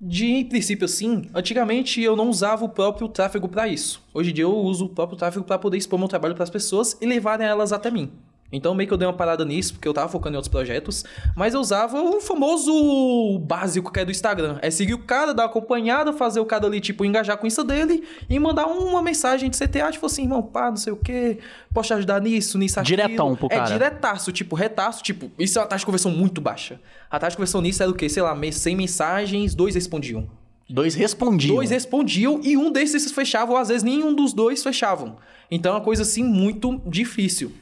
[0.00, 1.22] De princípio, sim.
[1.34, 4.02] Antigamente eu não usava o próprio tráfego para isso.
[4.12, 6.50] Hoje em dia eu uso o próprio tráfego para poder expor meu trabalho para as
[6.50, 8.10] pessoas e levarem elas até mim.
[8.52, 11.04] Então meio que eu dei uma parada nisso, porque eu tava focando em outros projetos,
[11.36, 14.58] mas eu usava o famoso básico que é do Instagram.
[14.62, 17.62] É seguir o cara, dar uma acompanhada, fazer o cara ali, tipo, engajar com isso
[17.64, 21.38] dele e mandar uma mensagem de CTA, tipo assim, irmão, pá, não sei o que,
[21.74, 22.96] posso te ajudar nisso, nisso, aquilo.
[22.96, 23.64] Diretão pro É cara.
[23.72, 26.80] diretaço, tipo, retaço, tipo, isso é uma taxa de conversão muito baixa.
[27.10, 28.08] A taxa de conversão nisso era o quê?
[28.08, 30.28] Sei lá, me- 100 mensagens, dois respondiam.
[30.68, 31.54] Dois respondiam.
[31.56, 35.16] Dois respondiam e um desses fechavam, ou às vezes nenhum dos dois fechavam.
[35.50, 37.52] Então é uma coisa assim muito difícil.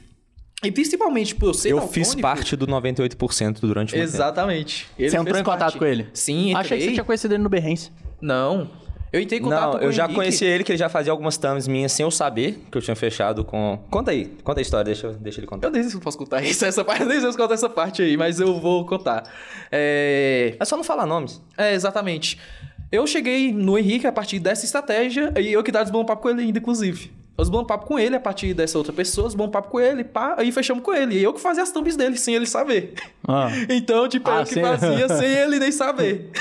[0.65, 4.03] E principalmente por eu ser Eu fiz parte do 98% durante tempo.
[4.03, 4.87] Exatamente.
[4.97, 5.77] Ele Você entrou em contato parte.
[5.77, 6.07] com ele?
[6.13, 6.55] Sim, entrei.
[6.61, 7.91] Achei que você tinha conhecido ele no Behance.
[8.21, 8.69] Não.
[9.13, 10.15] Eu entrei em contato Não, com eu o já Henrique.
[10.19, 12.95] conheci ele, que ele já fazia algumas thumbs minhas sem eu saber, que eu tinha
[12.97, 13.79] fechado com...
[13.89, 15.67] Conta aí, conta a história, deixa, eu- deixa ele contar.
[15.67, 17.53] Eu nem sei se eu posso contar isso, essa parte, nem sei se eu contar
[17.53, 19.23] essa parte aí, mas eu vou contar.
[19.71, 20.55] É...
[20.59, 21.41] É só não falar nomes.
[21.57, 22.37] É, exatamente.
[22.91, 26.21] Eu cheguei no Henrique a partir dessa estratégia e eu que tava desbando um papo
[26.23, 27.11] com ele ainda, inclusive.
[27.37, 30.35] Eu bom papo com ele a partir dessa outra pessoa, bom papo com ele, pá,
[30.37, 31.15] aí fechamos com ele.
[31.19, 32.93] E eu que fazia as thumbs dele, sem ele saber.
[33.27, 33.49] Ah.
[33.69, 36.31] Então, tipo, Ah, eu que sem- fazia sem ele nem saber.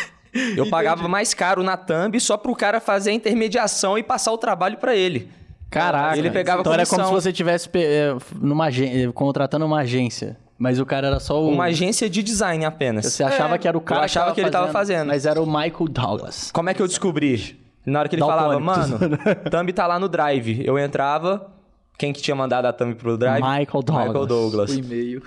[0.57, 4.39] Eu pagava mais caro na thumb só pro cara fazer a intermediação e passar o
[4.39, 5.29] trabalho pra ele.
[5.71, 6.17] Caraca.
[6.17, 7.21] Ele pegava então era como se comissão.
[7.21, 10.37] você tivesse eh, numa eh, contratando uma agência.
[10.57, 11.49] Mas o cara era só o.
[11.51, 13.07] Uma agência de design apenas.
[13.07, 15.09] Você achava que era o cara eu achava que ele tava fazendo.
[15.09, 16.51] Mas era o Michael Douglas.
[16.53, 17.59] Como é que eu descobri?
[17.87, 18.99] Na hora que ele falava, mano,
[19.51, 20.65] thumb tá lá no Drive.
[20.65, 21.51] Eu entrava,
[21.99, 23.43] quem que tinha mandado a thumb pro Drive?
[23.43, 24.07] Michael Douglas.
[24.07, 24.71] Michael Douglas.
[24.71, 25.23] O e-mail.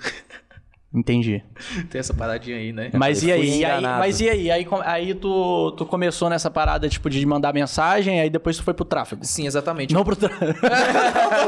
[0.97, 1.43] Entendi.
[1.89, 2.89] Tem essa paradinha aí, né?
[2.93, 3.59] Mas e aí?
[3.59, 4.49] E aí- mas e aí?
[4.51, 8.73] Aí, aí tu, tu começou nessa parada, tipo, de mandar mensagem, aí depois tu foi
[8.73, 9.23] pro tráfego.
[9.23, 9.93] Sim, exatamente.
[9.93, 10.53] Não pro tráfego.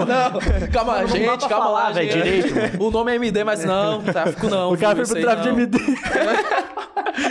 [0.07, 2.23] não, calma, Não dá gente, calma falar, lá, velho, gente.
[2.47, 2.83] direito.
[2.83, 4.73] O nome é MD, mas não, tráfico não.
[4.73, 5.57] O cara foi pro tráfego de não.
[5.59, 5.79] MD.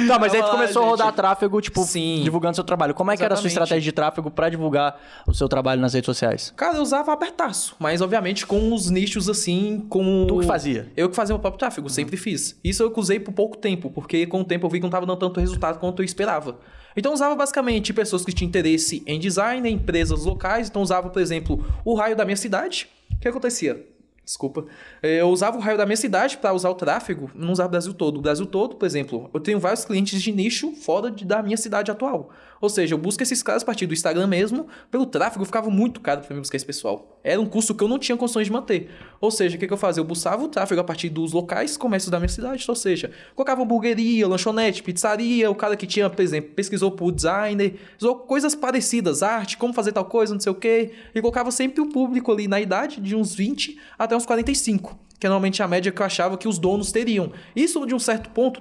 [0.07, 1.17] Não, mas aí tu lá, começou a rodar gente.
[1.17, 2.21] tráfego, tipo, Sim.
[2.23, 2.95] divulgando seu trabalho.
[2.95, 3.63] Como é que era a sua Exatamente.
[3.65, 6.53] estratégia de tráfego pra divulgar o seu trabalho nas redes sociais?
[6.57, 10.27] Cara, eu usava abertaço, mas obviamente com os nichos assim, com...
[10.27, 10.89] Tu que fazia?
[10.97, 12.59] Eu que fazia o próprio tráfego, sempre fiz.
[12.65, 15.05] Isso eu usei por pouco tempo, porque com o tempo eu vi que não tava
[15.07, 16.59] dando tanto resultado quanto eu esperava.
[16.97, 20.69] Então usava basicamente pessoas que tinham interesse em design, em empresas locais.
[20.69, 22.89] Então usava, por exemplo, o raio da minha cidade.
[23.13, 23.87] O que acontecia?
[24.25, 24.67] Desculpa.
[25.03, 27.71] Eh, Eu usava o raio da minha cidade para usar o tráfego, não usava o
[27.71, 28.19] Brasil todo.
[28.19, 31.57] O Brasil todo, por exemplo, eu tenho vários clientes de nicho fora de- da minha
[31.57, 32.31] cidade atual.
[32.61, 34.67] Ou seja, eu busco esses caras a partir do Instagram mesmo.
[34.91, 37.21] Pelo tráfego ficava muito caro para mim buscar esse pessoal.
[37.23, 38.91] Era um custo que eu não tinha condições de manter.
[39.21, 40.01] Ou seja, o que, que eu fazia?
[40.01, 42.65] Eu buscava o tráfego a partir dos locais, comércios da minha cidade.
[42.69, 47.79] Ou seja, colocava hamburgueria, lanchonete, pizzaria, o cara que tinha, por exemplo, pesquisou por designer,
[48.01, 50.93] usou coisas parecidas, arte, como fazer tal coisa, não sei o quê.
[51.15, 55.27] E colocava sempre o público ali na idade de uns 20 até uns 45 que
[55.27, 57.33] é normalmente a média que eu achava que os donos teriam.
[57.55, 58.61] Isso, de um certo ponto,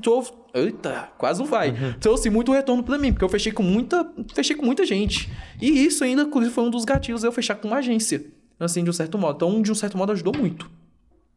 [0.00, 0.32] trouxe...
[0.52, 1.72] Eita, quase não vai.
[2.00, 5.30] Trouxe muito retorno pra mim, porque eu fechei com muita, fechei com muita gente.
[5.60, 8.24] E isso ainda, inclusive, foi um dos gatilhos eu fechar com uma agência.
[8.58, 9.36] Assim, de um certo modo.
[9.36, 10.70] Então, de um certo modo, ajudou muito.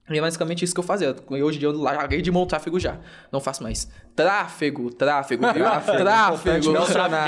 [0.10, 1.16] E é basicamente isso que eu fazia.
[1.30, 2.98] Hoje em dia eu larguei de mão o tráfego já.
[3.32, 3.89] Não faço mais.
[4.13, 5.63] Tráfego, tráfego, viu?
[5.63, 6.72] Tráfego, tráfego.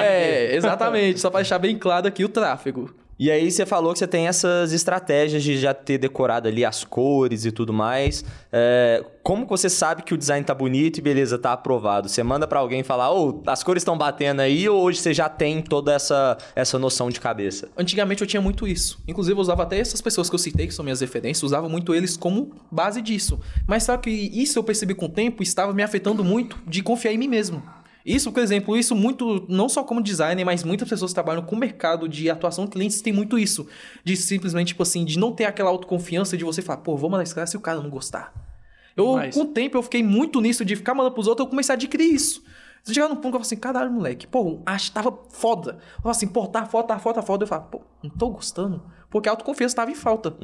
[0.04, 1.20] É, exatamente.
[1.22, 2.94] Só pra deixar bem claro aqui o tráfego.
[3.18, 6.84] E aí você falou que você tem essas estratégias de já ter decorado ali as
[6.84, 8.26] cores e tudo mais.
[8.52, 12.10] É, como você sabe que o design tá bonito e beleza, tá aprovado?
[12.10, 15.30] Você manda pra alguém falar, ô, as cores estão batendo aí, ou hoje você já
[15.30, 17.70] tem toda essa, essa noção de cabeça?
[17.78, 19.02] Antigamente eu tinha muito isso.
[19.08, 21.96] Inclusive, eu usava até essas pessoas que eu citei, que são minhas referências, usava muito
[21.96, 23.40] eles como base disso.
[23.66, 27.14] Mas só que isso eu percebi com o tempo estava me afetando muito de confiar
[27.14, 27.64] em mim mesmo.
[28.06, 31.56] Isso, por exemplo, isso muito, não só como designer, mas muitas pessoas que trabalham com
[31.56, 33.68] o mercado de atuação de clientes têm muito isso.
[34.04, 37.24] De simplesmente, tipo assim, de não ter aquela autoconfiança de você falar, pô, vou mandar
[37.24, 38.32] esse cara se o cara não gostar.
[38.96, 39.34] Eu, Demais.
[39.34, 41.76] com o tempo, eu fiquei muito nisso de ficar mandando pros outros, eu comecei a
[41.76, 42.44] adquirir isso.
[42.84, 45.80] Você chegar num ponto que eu falo assim, caralho, moleque, pô, acho que tava foda.
[45.96, 47.44] Eu falo assim, pô, tá foda, tá foda, tá foda.
[47.44, 48.84] Eu falo, pô, não tô gostando.
[49.10, 50.36] Porque a autoconfiança tava em falta.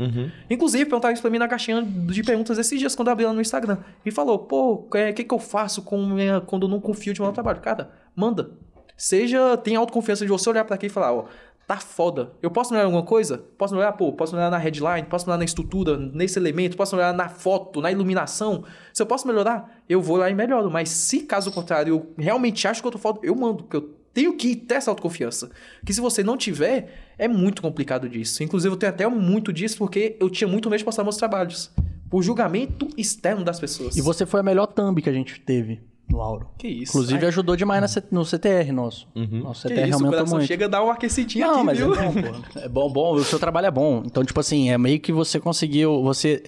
[0.49, 3.33] Inclusive, perguntaram isso pra mim na caixinha de perguntas esses dias, quando eu abri lá
[3.33, 3.77] no Instagram.
[4.05, 7.21] E falou, pô, o que, que eu faço com minha- quando eu não confio de
[7.21, 7.59] meu trabalho?
[7.59, 8.51] Cara, manda.
[8.95, 11.25] Seja, tem autoconfiança de você olhar pra aqui e falar, ó,
[11.67, 12.33] tá foda.
[12.41, 13.37] Eu posso melhorar alguma coisa?
[13.57, 17.13] Posso melhorar, pô, posso melhorar na headline, posso melhorar na estrutura, nesse elemento, posso melhorar
[17.13, 18.63] na foto, na iluminação.
[18.93, 20.69] Se eu posso melhorar, eu vou lá e melhoro.
[20.69, 23.89] Mas se caso contrário, eu realmente acho que eu tô foda, eu mando, porque eu
[24.13, 25.49] tenho que ter essa autoconfiança.
[25.85, 28.43] Que se você não tiver, é muito complicado disso.
[28.43, 31.71] Inclusive, eu tenho até muito disso porque eu tinha muito medo de postar meus trabalhos.
[32.09, 33.95] Por julgamento externo das pessoas.
[33.95, 35.79] E você foi a melhor thumb que a gente teve
[36.09, 36.49] no Auro.
[36.57, 36.91] Que isso.
[36.91, 39.07] Inclusive, Ai, ajudou demais na no CTR nosso.
[39.15, 40.47] Nosso que CTR isso, o aumentou coração muito.
[40.47, 41.93] chega a dar uma aquecidinha Não, aqui, mas viu?
[41.93, 42.59] é bom, pô.
[42.59, 43.13] É bom, bom.
[43.13, 44.01] O seu trabalho é bom.
[44.03, 46.01] Então, tipo assim, é meio que você conseguiu.
[46.01, 46.41] Você.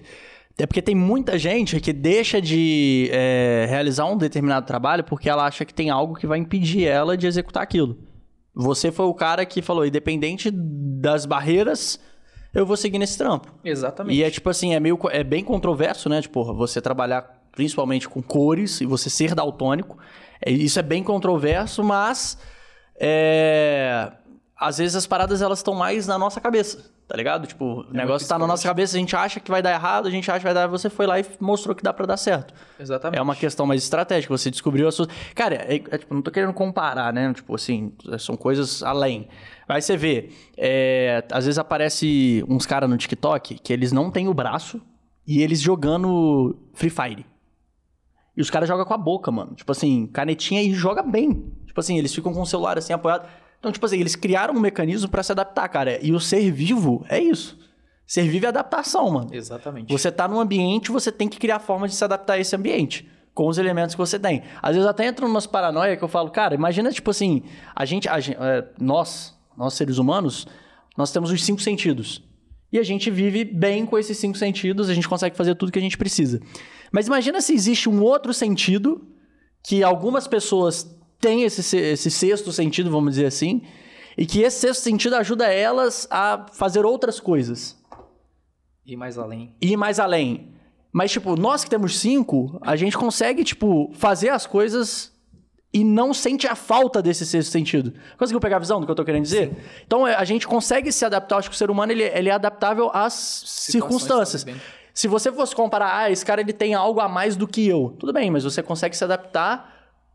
[0.57, 5.45] É porque tem muita gente que deixa de é, realizar um determinado trabalho porque ela
[5.45, 7.97] acha que tem algo que vai impedir ela de executar aquilo.
[8.55, 11.99] Você foi o cara que falou, independente das barreiras,
[12.53, 13.51] eu vou seguir nesse trampo.
[13.63, 14.17] Exatamente.
[14.17, 16.21] E é tipo assim, é meio é bem controverso, né?
[16.21, 19.97] Tipo, você trabalhar principalmente com cores e você ser daltônico.
[20.41, 22.37] É, Isso é bem controverso, mas
[22.99, 24.11] é,
[24.55, 27.45] às vezes as paradas elas estão mais na nossa cabeça, tá ligado?
[27.45, 30.09] Tipo, o negócio tá na nossa cabeça, a gente acha que vai dar errado, a
[30.09, 32.55] gente acha que vai dar, você foi lá e mostrou que dá pra dar certo.
[32.79, 33.19] Exatamente.
[33.19, 35.07] É uma questão mais estratégica, você descobriu as suas.
[35.35, 37.31] Cara, é, é, tipo, não tô querendo comparar, né?
[37.31, 39.27] Tipo assim, são coisas além.
[39.67, 44.27] Aí você vê, é, às vezes aparece uns caras no TikTok que eles não têm
[44.27, 44.81] o braço
[45.27, 47.27] e eles jogando Free Fire.
[48.35, 49.53] E os caras jogam com a boca, mano.
[49.53, 51.53] Tipo assim, canetinha e joga bem.
[51.67, 53.29] Tipo assim, eles ficam com o celular assim apoiado.
[53.63, 55.97] Então, tipo assim, eles criaram um mecanismo pra se adaptar, cara.
[56.05, 57.57] E o ser vivo é isso.
[58.05, 59.29] Ser vivo é adaptação, mano.
[59.31, 59.89] Exatamente.
[59.89, 63.09] Você tá num ambiente, você tem que criar forma de se adaptar a esse ambiente.
[63.33, 64.43] Com os elementos que você tem.
[64.61, 67.41] Às vezes até entro numas paranoia que eu falo, cara, imagina, tipo assim,
[67.73, 70.45] a gente, a gen- é, nós, nós seres humanos,
[70.97, 72.21] nós temos os cinco sentidos.
[72.69, 75.79] E a gente vive bem com esses cinco sentidos, a gente consegue fazer tudo que
[75.79, 76.41] a gente precisa.
[76.91, 79.07] Mas imagina se existe um outro sentido
[79.63, 80.85] que algumas pessoas
[81.23, 83.61] têm esse, se- esse sexto sentido, vamos dizer assim,
[84.17, 87.75] e que esse sexto sentido ajuda elas a fazer outras coisas.
[88.85, 89.55] E mais além.
[89.61, 90.51] ir mais além.
[90.91, 95.11] Mas, tipo, nós que temos cinco, a gente consegue, tipo, fazer as coisas
[95.73, 97.93] e não sente a falta desse sexto sentido.
[98.19, 99.55] Conseguiu pegar a visão do que eu tô querendo dizer?
[99.87, 101.37] Então, é, a gente consegue se adaptar.
[101.37, 103.13] Acho que o ser humano, ele, ele é adaptável às
[103.47, 104.43] circunstâncias.
[104.43, 104.73] talvez, bem.
[104.93, 107.95] Se você fosse comparar, ah, esse cara, ele tem algo a mais do que eu.
[107.97, 109.72] Tudo bem, mas você consegue se adaptar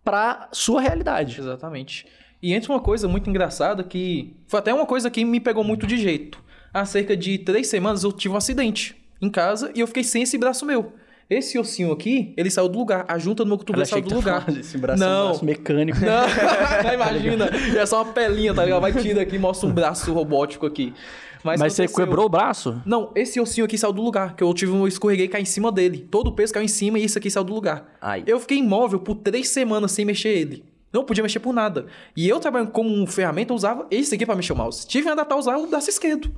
[0.08, 1.38] pra sua realidade.
[1.38, 2.06] Exatamente.
[2.42, 5.86] E entra uma coisa muito engraçada que foi até uma coisa que me pegou muito
[5.86, 6.42] de jeito.
[6.72, 10.22] Há cerca de três semanas eu tive um acidente em casa e eu fiquei sem
[10.22, 10.94] esse braço meu.
[11.28, 13.04] Esse ossinho aqui, ele saiu do lugar.
[13.06, 14.48] A junta do meu cotovelo saiu do tá lugar.
[14.48, 15.26] Esse braço é um Não.
[15.26, 15.98] braço mecânico.
[16.00, 16.24] Não,
[16.94, 17.50] imagina.
[17.76, 18.80] É só uma pelinha, tá ligado?
[18.80, 20.94] Vai tira aqui e mostra um braço robótico aqui.
[21.42, 22.80] Mas, Mas você quebrou o braço?
[22.84, 24.34] Não, esse ossinho aqui saiu do lugar.
[24.34, 26.06] Que eu tive um escorreguei e caí em cima dele.
[26.10, 27.96] Todo o peso caiu em cima e isso aqui saiu do lugar.
[28.00, 28.24] Ai.
[28.26, 30.64] Eu fiquei imóvel por três semanas sem mexer ele.
[30.92, 31.86] Não podia mexer por nada.
[32.16, 34.86] E eu trabalhando como ferramenta, eu usava esse aqui pra mexer o mouse.
[34.86, 36.32] Tive que adaptar a usar o braço esquerdo.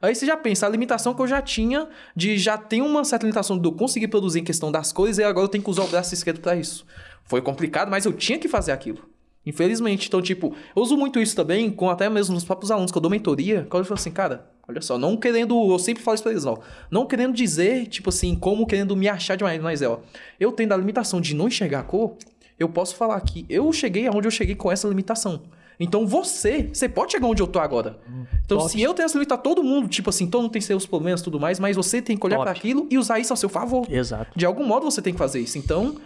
[0.00, 3.24] Aí você já pensa, a limitação que eu já tinha de já ter uma certa
[3.24, 5.88] limitação eu conseguir produzir em questão das cores e agora eu tenho que usar o
[5.88, 6.86] braço esquerdo pra isso.
[7.24, 9.02] Foi complicado, mas eu tinha que fazer aquilo.
[9.46, 10.08] Infelizmente.
[10.08, 13.02] Então, tipo, eu uso muito isso também com até mesmo nos próprios alunos que eu
[13.02, 13.64] dou mentoria.
[13.70, 15.54] Quando eu falo assim, cara, olha só, não querendo.
[15.70, 16.58] Eu sempre falo isso pra eles, ó.
[16.90, 20.00] Não querendo dizer, tipo assim, como querendo me achar demais, mas é, ó.
[20.40, 22.16] Eu tendo a limitação de não enxergar a cor,
[22.58, 25.42] eu posso falar que eu cheguei aonde eu cheguei com essa limitação.
[25.78, 27.98] Então você, você pode chegar onde eu tô agora.
[28.44, 28.70] Então, top.
[28.70, 31.24] se eu tenho essa limitação, todo mundo, tipo assim, todo mundo tem seus problemas e
[31.24, 32.46] tudo mais, mas você tem que olhar Top.
[32.50, 33.86] pra aquilo e usar isso a seu favor.
[33.90, 34.30] Exato.
[34.34, 35.58] De algum modo você tem que fazer isso.
[35.58, 35.96] Então,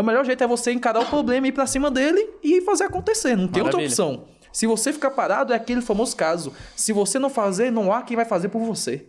[0.00, 3.36] o melhor jeito é você encarar o problema, ir pra cima dele e fazer acontecer.
[3.36, 3.88] Não tem outra Maravilha.
[3.88, 4.24] opção.
[4.52, 6.52] Se você ficar parado, é aquele famoso caso.
[6.74, 9.06] Se você não fazer, não há quem vai fazer por você.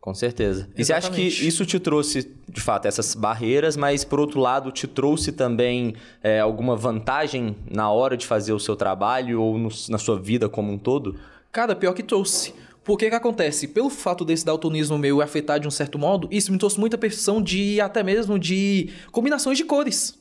[0.00, 0.68] Com certeza.
[0.76, 1.48] E você acha que Exatamente.
[1.48, 6.38] isso te trouxe, de fato, essas barreiras, mas por outro lado, te trouxe também é,
[6.38, 10.70] alguma vantagem na hora de fazer o seu trabalho ou no- na sua vida como
[10.72, 11.16] um todo?
[11.50, 12.54] Cara, pior que trouxe.
[12.86, 13.66] Por que acontece?
[13.66, 17.42] Pelo fato desse daltonismo meu afetar de um certo modo, isso me trouxe muita percepção
[17.42, 20.16] de, até mesmo, de combinações de cores.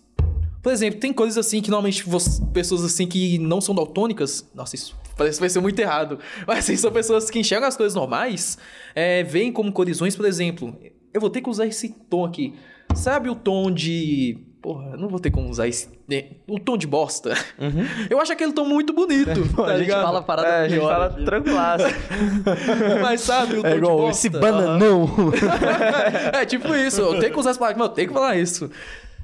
[0.63, 2.03] Por exemplo, tem cores assim que normalmente
[2.51, 4.49] pessoas assim que não são daltônicas.
[4.55, 6.17] Nossa, isso parece vai ser muito errado.
[6.47, 8.57] Mas assim, são pessoas que enxergam as coisas normais,
[8.95, 10.75] é, veem como corisões, por exemplo.
[11.13, 12.55] Eu vou ter que usar esse tom aqui.
[12.95, 14.39] Sabe o tom de.
[14.65, 15.87] Porra, eu não vou ter como usar esse.
[16.09, 17.35] né, O tom de bosta.
[18.09, 19.29] Eu acho aquele tom muito bonito.
[19.55, 21.23] tá a gente fala parada É, a gente fala aqui.
[21.23, 21.85] tranquilaço.
[22.99, 24.09] Mas sabe o tom É de igual bosta?
[24.27, 25.07] esse bananão.
[26.33, 28.71] é tipo isso, eu tenho que usar palavras, mas eu tenho que falar isso.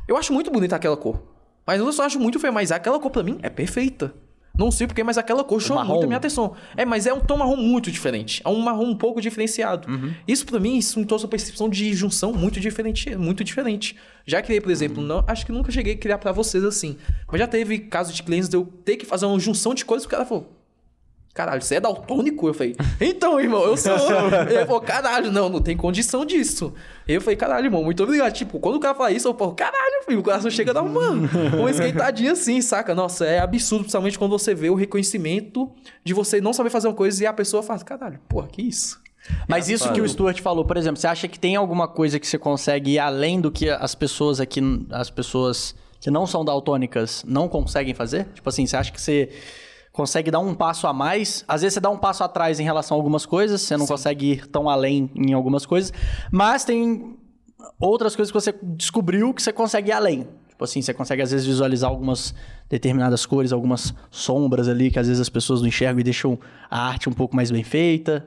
[0.08, 1.20] Eu acho muito bonita aquela cor.
[1.66, 4.14] Mas eu só acho muito feia, mas aquela cor pra mim é perfeita.
[4.62, 5.94] Não sei porquê, mas aquela cor chama marrom.
[5.94, 6.54] muito a minha atenção.
[6.78, 8.44] É, mas é um tom marrom muito diferente.
[8.46, 9.88] É um marrom um pouco diferenciado.
[10.28, 13.98] Isso pra mim, isso me trouxe uma percepção de junção muito diferente, muito diferente.
[14.24, 16.96] Já criei, por exemplo, não, acho que nunca cheguei a criar pra vocês assim.
[17.28, 20.04] Mas já teve casos de clientes de eu ter que fazer uma junção de cores,
[20.04, 20.61] e o cara falou,
[21.34, 22.48] Caralho, você é daltônico?
[22.48, 23.94] Eu falei, então, irmão, eu sou.
[24.50, 26.74] Ele falou, caralho, não, não tem condição disso.
[27.08, 28.34] Eu falei, caralho, irmão, muito obrigado.
[28.34, 30.82] Tipo, quando o cara fala isso, eu falo, caralho, filho, o coração chega a dar
[30.82, 31.10] uma,
[31.58, 32.94] uma esquentadinha assim, saca?
[32.94, 35.72] Nossa, é absurdo, principalmente quando você vê o reconhecimento
[36.04, 39.00] de você não saber fazer uma coisa e a pessoa fala, caralho, porra, que isso?
[39.48, 42.28] Mas isso que o Stuart falou, por exemplo, você acha que tem alguma coisa que
[42.28, 47.24] você consegue ir além do que as pessoas aqui, as pessoas que não são daltônicas
[47.26, 48.26] não conseguem fazer?
[48.34, 49.30] Tipo assim, você acha que você
[49.92, 51.44] consegue dar um passo a mais?
[51.48, 54.34] Às vezes você dá um passo atrás em relação a algumas coisas, você não consegue
[54.34, 55.92] ir tão além em algumas coisas,
[56.32, 57.18] mas tem
[57.80, 60.28] outras coisas que você descobriu que você consegue ir além.
[60.50, 62.36] Tipo assim, você consegue às vezes visualizar algumas
[62.70, 66.38] determinadas cores, algumas sombras ali que às vezes as pessoas não enxergam e deixam
[66.70, 68.26] a arte um pouco mais bem feita.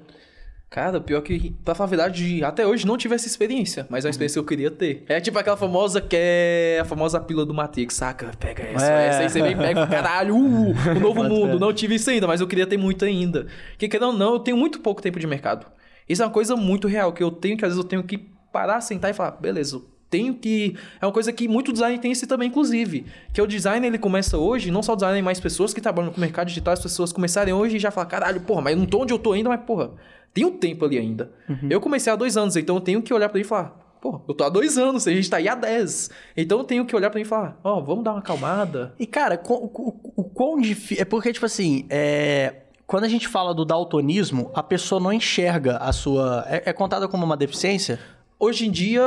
[0.75, 4.09] Cara, pior que, pra falar a verdade, até hoje não tive essa experiência, mas é
[4.09, 5.05] uma experiência que eu queria ter.
[5.09, 8.33] É tipo aquela famosa que é a famosa pílula do Matrix, saca?
[8.41, 9.07] Pega essa, É.
[9.07, 11.61] essa aí você vem pega, caralho, uh, o novo mundo.
[11.61, 13.47] Não tive isso ainda, mas eu queria ter muito ainda.
[13.79, 15.65] Que querendo ou não, eu tenho muito pouco tempo de mercado.
[16.09, 18.19] Isso é uma coisa muito real, que eu tenho que às vezes eu tenho que
[18.53, 19.81] parar, sentar e falar, beleza,
[20.15, 20.77] tenho que.
[21.01, 23.05] É uma coisa que muito design tem esse também, inclusive.
[23.33, 26.19] Que o design ele começa hoje, não só o design, mas pessoas que trabalham com
[26.19, 28.87] o mercado digital, as pessoas começarem hoje e já falar, caralho, porra, mas eu não
[28.87, 29.91] tô onde eu tô ainda, mas porra,
[30.33, 31.33] tem um tempo ali ainda.
[31.69, 34.21] Eu comecei há dois anos, então eu tenho que olhar pra ele e falar, pô,
[34.29, 36.11] eu tô há dois anos, a gente tá aí há dez.
[36.37, 38.95] Então eu tenho que olhar pra ele e falar, ó, vamos dar uma acalmada.
[38.99, 41.03] E, cara, co- o, o quão difícil.
[41.03, 42.55] É porque, tipo assim, é,
[42.87, 46.45] quando a gente fala do daltonismo, a pessoa não enxerga a sua.
[46.49, 47.99] É, é contada como uma deficiência?
[48.45, 49.03] Hoje em dia,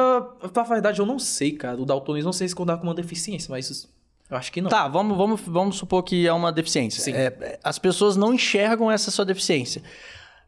[0.52, 1.80] pra verdade, eu não sei, cara.
[1.80, 3.88] O daltonismo não sei se contar como uma deficiência, mas
[4.30, 4.70] eu acho que não.
[4.70, 7.04] Tá, vamos, vamos, vamos supor que é uma deficiência.
[7.04, 7.14] Sim.
[7.14, 9.84] É, as pessoas não enxergam essa sua deficiência.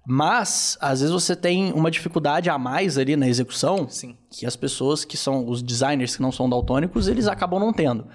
[0.08, 4.18] Mas, às vezes você tem uma dificuldade a mais ali na execução Sim.
[4.32, 8.08] que as pessoas que são os designers que não são daltônicos, eles acabam não tendo.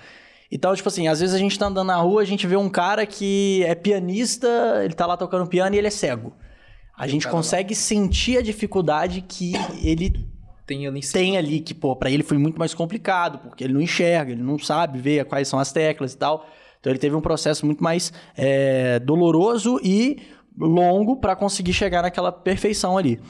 [0.50, 2.68] Então, tipo assim, às vezes a gente tá andando na rua, a gente vê um
[2.68, 4.48] cara que é pianista,
[4.82, 6.32] ele tá lá tocando piano e ele é cego.
[6.96, 10.33] A gente consegue sentir a dificuldade que ele
[10.66, 11.12] Tem ali em cima.
[11.12, 14.42] tem ali, que, pô, pra ele foi muito mais complicado, porque ele não enxerga, ele
[14.42, 16.46] não sabe ver quais são as teclas e tal.
[16.80, 20.22] Então ele teve um processo muito mais é, doloroso e
[20.58, 23.20] longo pra conseguir chegar naquela perfeição ali.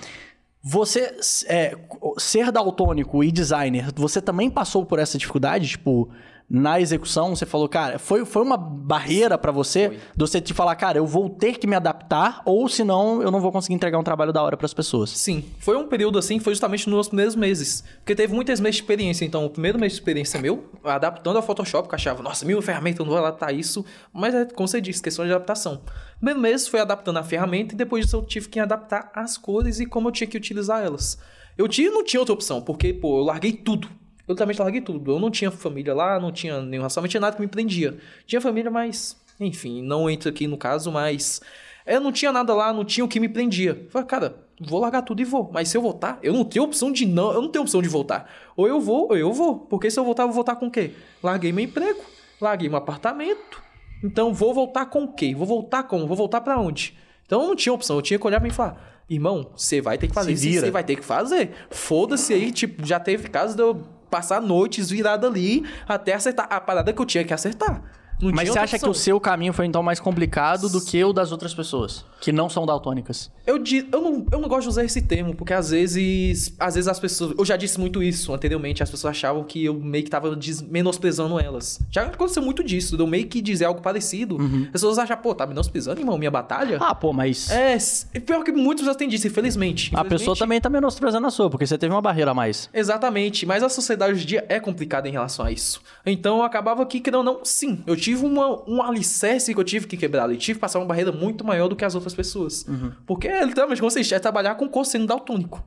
[0.63, 1.15] Você
[1.47, 1.77] é,
[2.19, 5.69] ser daltônico e designer, você também passou por essa dificuldade?
[5.69, 6.09] Tipo,
[6.49, 9.89] na execução, você falou, cara, foi, foi uma barreira pra você?
[9.89, 9.97] Foi.
[9.97, 13.41] De você te falar, cara, eu vou ter que me adaptar, ou senão eu não
[13.41, 15.11] vou conseguir entregar um trabalho da hora pras pessoas.
[15.11, 17.83] Sim, foi um período assim, foi justamente nos primeiros meses.
[17.97, 19.25] Porque teve muitos meses de experiência.
[19.25, 22.61] Então, o primeiro mês de experiência meu, adaptando ao Photoshop, que eu achava, nossa, mil
[22.61, 23.85] ferramentas, eu não vou adaptar isso.
[24.13, 25.81] Mas é, como você disse, questão de adaptação.
[26.19, 29.81] Primeiro mês foi adaptando a ferramenta e depois disso eu tive que adaptar as cores
[29.81, 31.19] e como eu tinha que utilizar elas.
[31.57, 33.89] Eu tinha, não tinha outra opção, porque, pô, eu larguei tudo.
[34.27, 35.13] Eu literalmente larguei tudo.
[35.13, 37.99] Eu não tinha família lá, não tinha nenhum relacionamento, não tinha nada que me prendia.
[38.27, 41.41] Tinha família, mas, enfim, não entra aqui no caso, mas.
[41.87, 43.79] Eu não tinha nada lá, não tinha o que me prendia.
[43.85, 45.51] Eu Falei, cara, vou largar tudo e vou.
[45.53, 47.31] Mas se eu voltar, eu não tenho opção de não.
[47.33, 48.31] Eu não tenho opção de voltar.
[48.57, 49.59] Ou eu vou, ou eu vou.
[49.59, 50.93] Porque se eu voltar, eu vou voltar com o quê?
[51.23, 52.01] Larguei meu emprego,
[52.41, 53.63] larguei meu apartamento.
[54.03, 55.35] Então vou voltar com o quê?
[55.35, 56.07] Vou voltar como?
[56.07, 56.97] Vou voltar pra onde?
[57.27, 57.97] Então eu não tinha opção.
[57.97, 60.51] Eu tinha que olhar pra mim e falar: irmão, você vai ter que fazer Se
[60.51, 61.53] isso, você vai ter que fazer.
[61.71, 66.61] Foda-se aí, tipo, já teve casos de eu passar noites virado ali até acertar a
[66.61, 67.83] parada que eu tinha que acertar.
[68.21, 69.03] Não Mas você acha que o opção.
[69.03, 72.65] seu caminho foi então mais complicado do que o das outras pessoas, que não são
[72.65, 73.31] daltônicas?
[73.47, 76.55] Eu, di- eu, não, eu não gosto de usar esse termo, porque às vezes.
[76.59, 77.35] Às vezes as pessoas.
[77.39, 80.35] Eu já disse muito isso anteriormente, as pessoas achavam que eu meio que tava
[80.71, 81.81] menosprezando elas.
[81.91, 84.39] Já aconteceu muito disso, de eu meio que dizer algo parecido.
[84.67, 86.79] As pessoas acham, pô, tá menosprezando, irmão, minha batalha?
[86.81, 87.77] Ah, pô, mas É,
[88.21, 89.91] pior que muitos já têm disso, infelizmente.
[89.95, 92.69] a pessoa Infelizmente, também tá menosprezando a sua, porque você teve uma barreira a mais.
[92.73, 95.81] Exatamente, mas a sociedade hoje em dia é complicada em relação a isso.
[96.07, 99.65] Então eu acabava que, querendo ou não, sim, eu tive uma, um alicerce que eu
[99.65, 100.37] tive que quebrar ali.
[100.37, 102.67] Tive que passar uma barreira muito maior do que as outras pessoas.
[103.07, 105.65] Porque, literalmente, como você disse, é trabalhar com cosseno daltônico.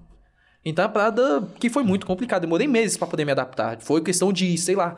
[0.63, 2.41] Então é uma parada que foi muito complicada.
[2.41, 3.80] Demorei meses pra poder me adaptar.
[3.82, 4.97] Foi questão de, sei lá,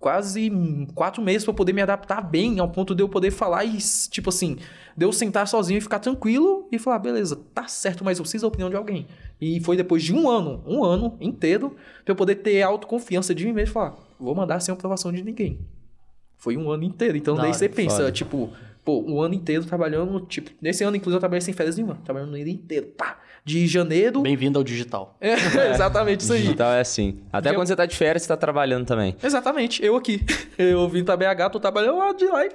[0.00, 0.50] quase
[0.94, 3.78] quatro meses pra poder me adaptar bem, ao ponto de eu poder falar e,
[4.10, 4.56] tipo assim,
[4.96, 8.42] de eu sentar sozinho e ficar tranquilo e falar, beleza, tá certo, mas eu preciso
[8.42, 9.06] da opinião de alguém.
[9.40, 13.44] E foi depois de um ano, um ano inteiro, pra eu poder ter autoconfiança de
[13.46, 15.60] mim mesmo e falar, vou mandar sem aprovação de ninguém.
[16.42, 17.16] Foi um ano inteiro.
[17.16, 18.10] Então Da daí você pensa, foda.
[18.10, 18.50] tipo,
[18.84, 22.30] pô, um ano inteiro trabalhando, tipo, nesse ano, inclusive, eu trabalhei sem férias nenhuma, trabalhando
[22.30, 23.20] no ano inteiro, pá.
[23.44, 24.20] De janeiro.
[24.22, 25.16] Bem-vindo ao digital.
[25.20, 26.42] É, exatamente isso aí.
[26.42, 27.18] Digital é assim.
[27.32, 29.16] Até Porque- quando você tá de férias, você tá trabalhando também.
[29.22, 30.20] Exatamente, eu aqui.
[30.58, 32.50] Eu vim pra BH, tô trabalhando lá de lá e.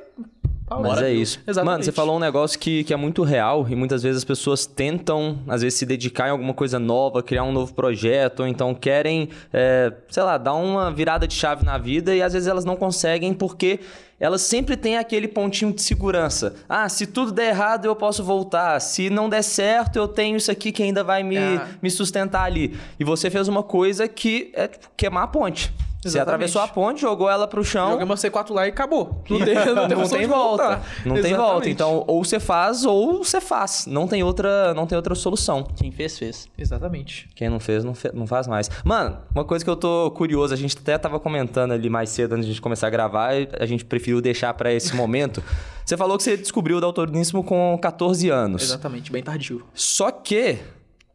[0.69, 1.09] Mas Bora.
[1.09, 1.39] é isso.
[1.47, 1.71] Exatamente.
[1.73, 4.65] Mano, você falou um negócio que, que é muito real e muitas vezes as pessoas
[4.65, 8.73] tentam, às vezes, se dedicar em alguma coisa nova, criar um novo projeto, ou então
[8.75, 12.65] querem, é, sei lá, dar uma virada de chave na vida e às vezes elas
[12.65, 13.79] não conseguem porque
[14.19, 16.55] elas sempre têm aquele pontinho de segurança.
[16.67, 18.79] Ah, se tudo der errado, eu posso voltar.
[18.81, 21.67] Se não der certo, eu tenho isso aqui que ainda vai me, Ah.
[21.81, 22.75] me sustentar ali.
[22.99, 25.71] E você fez uma coisa que é tipo, queimar a ponte.
[26.01, 26.21] Você Exatamente.
[26.51, 27.91] atravessou a ponte, jogou ela pro chão.
[27.91, 29.23] Joguei meu C4 lá e acabou.
[29.29, 30.63] Não tem, não tem, não tem volta.
[30.63, 30.87] voltar.
[31.05, 31.35] Não tem Exatamente.
[31.35, 31.69] volta.
[31.69, 33.87] Então, ou você faz ou você faz.
[33.87, 35.63] Não tem outra, não tem outra solução.
[35.75, 36.47] Quem fez, fez.
[36.57, 37.27] Exatamente.
[37.35, 38.69] Quem não fez, não, fe- não faz mais.
[38.85, 42.33] Mano, uma coisa que eu tô curioso, a gente até tava comentando ali mais cedo
[42.33, 45.43] antes de a gente começar a gravar, a gente preferiu deixar pra esse momento.
[45.83, 48.61] Você falou que você descobriu o daltonismo com 14 anos.
[48.63, 49.65] Exatamente, bem tardio.
[49.73, 50.59] Só que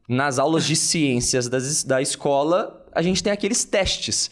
[0.09, 4.31] nas aulas de ciências das- da escola, a gente tem aqueles testes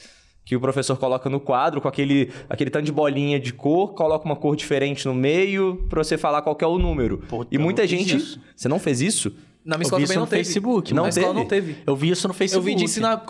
[0.50, 4.24] que o professor coloca no quadro com aquele, aquele tanto de bolinha de cor, coloca
[4.24, 7.18] uma cor diferente no meio pra você falar qual que é o número.
[7.18, 8.16] Puta, e eu muita gente.
[8.16, 8.40] isso.
[8.56, 9.32] Você não fez isso?
[9.64, 10.44] Na minha Eu escola também no não teve.
[10.44, 11.38] Facebook, Não na escola teve?
[11.40, 11.76] não teve.
[11.86, 12.68] Eu vi isso no Eu Facebook.
[12.68, 13.22] vi disso na,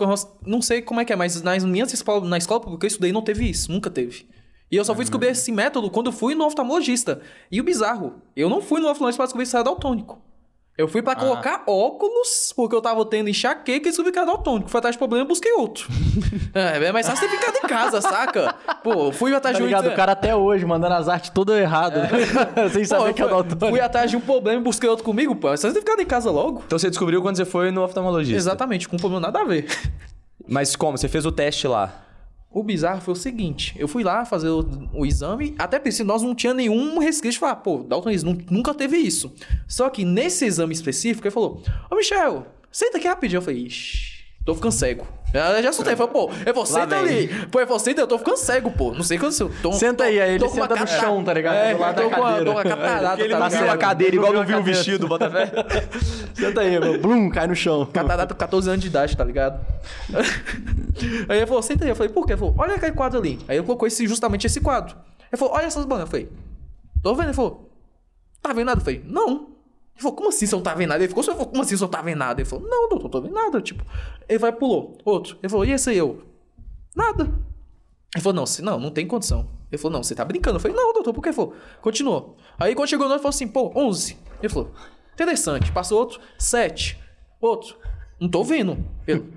[0.47, 2.87] não sei como é que é, mas nas minhas escolas, na escola pública que eu
[2.87, 4.25] estudei não teve isso, nunca teve.
[4.71, 7.21] E eu só fui descobrir esse método quando eu fui no oftalmologista.
[7.51, 10.19] E o bizarro, eu não fui no oftalmologista pra descobrir se era daltônico.
[10.77, 14.69] Eu fui pra colocar óculos, porque eu tava tendo enxaqueca e descobri que era daltônico.
[14.69, 15.87] Fui atrás de problema e busquei outro.
[16.55, 18.55] é, é mais fácil ter ficado em casa, saca?
[18.83, 19.67] Pô, fui atrás Tá de um...
[19.67, 19.89] ligado?
[19.89, 21.99] O cara até hoje mandando as artes tudo errado.
[22.73, 23.67] Sem Pô, saber eu que é daltônico.
[23.69, 25.49] fui atrás de um problema e busquei outro comigo, pô.
[25.53, 26.63] É só você ter ficado em casa logo.
[26.65, 28.37] Então você descobriu quando você foi no oftalmologista.
[28.37, 29.67] Exatamente, com um problema nada a ver.
[30.47, 30.97] Mas como?
[30.97, 31.93] Você fez o teste lá.
[32.53, 36.21] O bizarro foi o seguinte, eu fui lá fazer o, o exame, até pensei, nós
[36.21, 39.33] não tinha nenhum resquício falar, pô, daltonismo, nu- nunca teve isso.
[39.67, 43.37] Só que nesse exame específico, ele falou, ô Michel, senta aqui rapidinho.
[43.37, 45.07] Eu falei, ixi, tô ficando cego.
[45.33, 47.27] Eu já assustei, falei, pô, eu vou senta ali.
[47.47, 48.91] Pô, eu vou senta, eu tô ficando cego, pô.
[48.91, 49.71] Não sei quando eu tô.
[49.71, 51.55] Senta aí, aí ele senta no chão, tá ligado?
[51.55, 52.45] É, lado tô com cadeira.
[52.45, 53.75] tô com uma catarata, Ele tá não viu ligado?
[53.75, 55.51] a cadeira igual não viu o vestido, bota fé.
[56.35, 56.99] Senta aí, meu.
[56.99, 57.85] Blum, cai no chão.
[57.85, 59.59] Catarata com 14 anos de idade, tá ligado?
[61.29, 61.91] aí ele falou, senta aí.
[61.91, 62.33] Eu falei, por quê?
[62.33, 63.39] Ele falou, olha aquele quadro ali.
[63.47, 64.95] Aí ele colocou esse, justamente esse quadro.
[65.31, 66.05] Ele falou, olha essas bancas.
[66.05, 66.29] Eu falei,
[67.01, 67.27] tô vendo.
[67.27, 67.71] Ele falou,
[68.41, 68.81] tá vendo nada?
[68.81, 69.47] Eu falei, não.
[69.93, 71.03] Ele falou, como assim você não tá vendo nada?
[71.03, 72.41] Ele ficou, "Você falou, como assim você não tá vendo nada?
[72.41, 73.61] Ele falou, não, doutor, tô vendo nada.
[73.61, 73.85] Tipo,
[74.27, 74.97] ele vai, pulou.
[75.05, 75.37] Outro.
[75.41, 75.97] Ele falou, e esse aí?
[75.97, 76.23] Eu,
[76.95, 77.23] nada.
[78.13, 79.47] Ele falou, não, você, não, não tem condição.
[79.71, 80.57] Ele falou, não, você tá brincando.
[80.57, 81.29] Eu falei, não, doutor, por que?
[81.29, 82.35] Ele continuou.
[82.59, 84.17] Aí quando chegou no ele falou assim, pô, 11.
[84.41, 84.71] Ele falou,
[85.13, 85.71] interessante.
[85.71, 86.99] Passou outro, 7.
[87.39, 87.77] Outro,
[88.19, 88.83] não tô vendo.
[89.07, 89.31] Ele,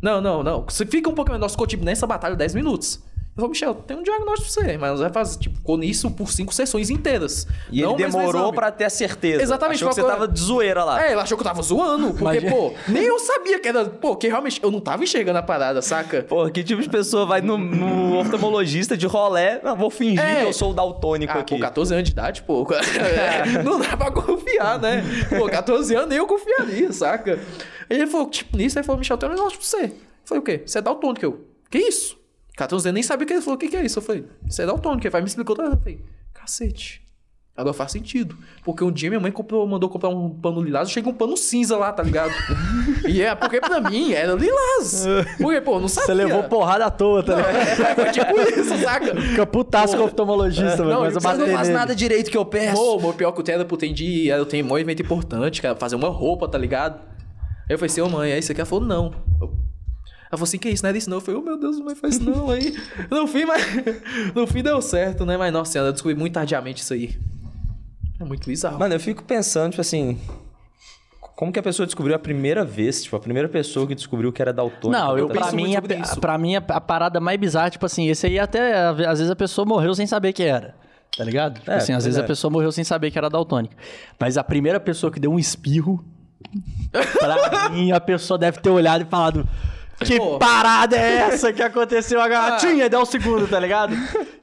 [0.00, 0.62] não, não, não.
[0.62, 3.02] Você fica um pouquinho, nós ficou tipo nessa batalha 10 minutos.
[3.36, 6.30] Eu falei, Michel, tem um diagnóstico pra você, mas vai fazer, tipo, com isso por
[6.30, 7.48] cinco sessões inteiras.
[7.68, 9.42] E Não ele demorou pra ter a certeza.
[9.42, 11.04] Exatamente, Achou que você tava de zoeira lá.
[11.04, 13.86] É, ele achou que eu tava zoando, porque, Imagina- pô, nem eu sabia que era.
[13.86, 16.22] Pô, que realmente eu não tava enxergando a parada, saca?
[16.22, 19.60] Porra, que tipo de pessoa vai no, no oftalmologista de rolé?
[19.64, 20.36] Não, vou fingir É.
[20.42, 21.54] que eu sou o daltônico Ah, aqui.
[21.56, 22.64] pô, 14 anos de idade, pô.
[22.72, 25.02] é, não dá pra confiar, né?
[25.36, 27.40] Pô, 14 anos nem eu confiaria, saca?
[27.90, 29.84] Ele falou, tipo, nisso, aí falou, Michel, tem um negócio pra você.
[29.86, 29.92] Eu
[30.24, 30.62] falei, o quê?
[30.64, 31.24] Você é daltônico?
[31.24, 32.16] Eu, que isso?
[32.56, 33.98] 14 anos nem sabia o que ele falou, o que, que é isso?
[33.98, 35.02] Eu falei, você é daltônico.
[35.04, 36.00] Ele vai me explicou, eu falei,
[36.32, 37.04] cacete.
[37.56, 38.36] Agora faz sentido.
[38.64, 41.76] Porque um dia minha mãe comprou, mandou comprar um pano lilás, chega um pano cinza
[41.76, 42.32] lá, tá ligado?
[43.08, 45.06] e é porque pra mim era lilás.
[45.38, 46.06] Porque, pô, não sabia.
[46.06, 47.54] Você levou porrada à toa, tá ligado?
[47.84, 49.20] É, foi tipo isso, saca?
[49.20, 50.90] Fica putaço com o oftalmologista, mano.
[50.90, 52.98] não, a você não faz nada direito que eu peço.
[52.98, 53.44] Pô, pior que eu
[53.76, 54.26] tenho de.
[54.26, 57.00] Eu tenho um evento importante, cara, fazer uma roupa, tá ligado?
[57.68, 58.62] Aí eu falei ô mãe, aí você quer?
[58.62, 59.14] Ela falou, não.
[59.40, 59.63] Eu-
[60.34, 61.18] Ela falou assim, que isso, não é isso não.
[61.18, 62.50] Eu falei, oh meu Deus, mãe, faz isso não.
[62.50, 62.76] Aí,
[63.08, 63.62] no fim, mas.
[64.34, 65.36] No fim deu certo, né?
[65.36, 67.16] Mas, nossa senhora, eu descobri muito tardiamente isso aí.
[68.20, 68.78] É muito bizarro.
[68.78, 70.18] Mano, eu fico pensando, tipo assim.
[71.36, 73.04] Como que a pessoa descobriu a primeira vez?
[73.04, 74.90] Tipo, a primeira pessoa que descobriu que era daltônico.
[74.90, 76.20] Não, eu, pra mim, a, isso.
[76.20, 79.36] pra mim, a, a parada mais bizarra, tipo assim, esse aí até, às vezes a
[79.36, 80.74] pessoa morreu sem saber que era.
[81.16, 81.58] Tá ligado?
[81.60, 82.22] Tipo É, assim, às vezes é.
[82.22, 83.76] a pessoa morreu sem saber que era daltônica.
[84.18, 86.04] Mas a primeira pessoa que deu um espirro,
[86.92, 89.48] pra mim, a pessoa deve ter olhado e falado.
[90.00, 90.38] Que Pô.
[90.38, 92.86] parada é essa que aconteceu a gatinha?
[92.86, 93.94] E deu um segundo, tá ligado?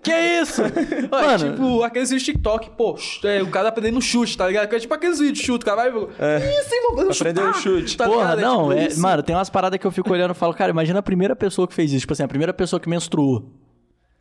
[0.01, 0.61] que isso?
[1.11, 4.73] Olha, Mano, tipo, aqueles vídeos de TikTok, pô, é, o cara aprendendo chute, tá ligado?
[4.73, 6.01] É tipo aqueles vídeos de chute, o cara vai.
[6.01, 7.97] Isso, hein, mano, Aprendeu o chute.
[7.97, 8.39] Tá Porra, ligado?
[8.39, 9.01] É não, tipo é- isso.
[9.01, 11.67] mano, tem umas paradas que eu fico olhando e falo, cara, imagina a primeira pessoa
[11.67, 12.01] que fez isso.
[12.01, 13.51] Tipo assim, a primeira pessoa que menstruou.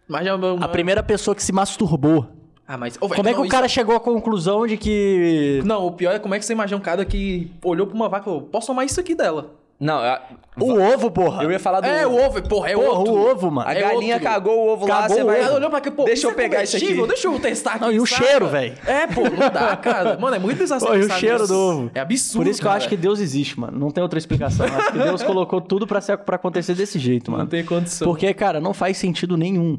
[0.08, 2.26] Mas já, A primeira pessoa que se masturbou.
[2.66, 2.96] Ah, mas.
[3.00, 5.60] ô, velho, Como é que não, o isso- cara chegou à conclusão de que.
[5.64, 8.08] Não, o pior é como é que você imagina um cara que olhou pra uma
[8.08, 9.54] vaca e falou: posso tomar isso aqui dela?
[9.80, 10.20] Não, a-
[10.60, 11.42] O ovo, porra!
[11.42, 12.14] eu ia falar do É, ovo.
[12.16, 13.14] o ovo, porra, é Porra, outro.
[13.14, 13.66] o ovo, mano.
[13.66, 14.28] A É galinha outro.
[14.28, 15.40] cagou o ovo lá, Cagou você o vai...
[15.40, 15.80] Ela olhou pra?
[15.90, 16.84] Pô, Deixa eu é pegar isso aqui.
[16.84, 17.06] comestível?
[17.06, 17.80] Deixa eu testar aqui.
[17.80, 18.22] Não, e o saca?
[18.26, 18.74] cheiro, velho?
[18.86, 20.18] É, pô, não dá, cara.
[20.18, 20.58] Mano, é muito.
[20.58, 21.90] Pô, você e o cheiro do ovo.
[21.94, 22.44] É absurdo.
[22.44, 22.76] Por isso que eu cara.
[22.78, 23.78] acho que Deus existe, mano.
[23.78, 24.66] Não tem outra explicação.
[24.66, 27.44] Eu acho que Deus colocou tudo pra, ser, pra acontecer desse jeito, mano.
[27.44, 28.06] Não tem condição.
[28.06, 29.78] Porque, cara, não faz sentido nenhum.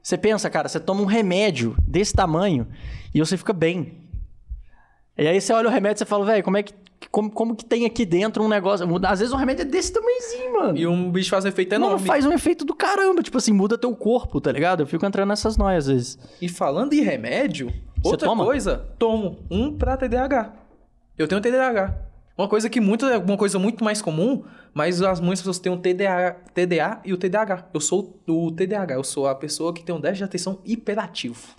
[0.00, 2.68] Você pensa, cara, você toma um remédio desse tamanho
[3.12, 3.98] e você fica bem.
[5.18, 6.72] E aí você olha o remédio e você fala, velho, como é que.
[7.10, 8.86] Como, como que tem aqui dentro um negócio.
[9.06, 10.78] Às vezes um remédio é desse tamanhozinho, mano.
[10.78, 12.06] E um bicho faz um efeito Não, enorme.
[12.06, 13.22] faz um efeito do caramba.
[13.22, 14.80] Tipo assim, muda teu corpo, tá ligado?
[14.82, 16.18] Eu fico entrando nessas noias às vezes.
[16.42, 17.68] E falando em remédio,
[18.02, 18.44] Você outra toma?
[18.44, 20.52] coisa, tomo um pra TDAH.
[21.16, 21.98] Eu tenho TDAH.
[22.36, 25.72] Uma coisa que muito, é uma coisa muito mais comum, mas as muitas pessoas têm
[25.72, 27.68] o TDA, TDA e o TDAH.
[27.74, 31.58] Eu sou o TDAH, eu sou a pessoa que tem um déficit de atenção hiperativo.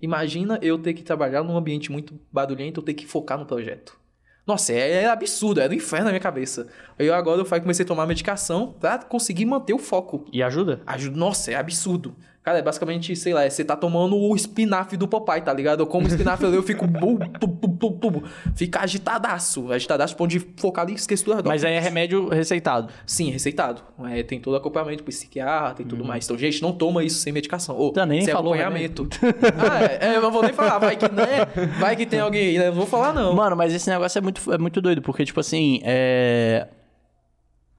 [0.00, 3.98] Imagina eu ter que trabalhar num ambiente muito barulhento, eu ter que focar no projeto.
[4.46, 6.68] Nossa, é, é absurdo, é do inferno na minha cabeça.
[6.98, 10.26] Eu agora eu comecei a tomar medicação pra conseguir manter o foco.
[10.30, 10.82] E ajuda?
[10.86, 11.16] Ajuda.
[11.16, 12.14] Nossa, é absurdo.
[12.44, 15.80] Cara, é basicamente, sei lá, é você tá tomando o espinafre do papai, tá ligado?
[15.80, 16.86] Eu como espinafre ali, eu fico.
[16.86, 18.22] bu, bu, bu, bu,
[18.54, 19.72] fica agitadaço.
[19.72, 21.42] Agitadaço, ponto de focar ali e esquecer tudo.
[21.48, 22.92] Mas aí é remédio receitado.
[23.06, 23.80] Sim, receitado.
[24.10, 26.26] É, tem todo acompanhamento psiquiatra e tudo mais.
[26.26, 27.76] Então, gente, não toma isso sem medicação.
[27.78, 29.08] Ou Tá, nem sem falou acompanhamento.
[29.22, 30.78] ah, é, é, eu não vou nem falar.
[30.78, 31.46] Vai que, né?
[31.80, 32.66] Vai que tem alguém aí, né?
[32.66, 33.34] Eu não vou falar, não.
[33.34, 36.68] Mano, mas esse negócio é muito, é muito doido, porque, tipo assim, é...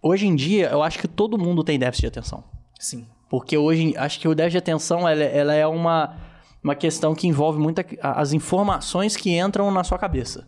[0.02, 2.44] Hoje em dia, eu acho que todo mundo tem déficit de atenção.
[2.80, 3.06] Sim.
[3.30, 6.16] Porque hoje, acho que o déficit de atenção, ela, ela é uma,
[6.64, 10.48] uma questão que envolve muito a- as informações que entram na sua cabeça.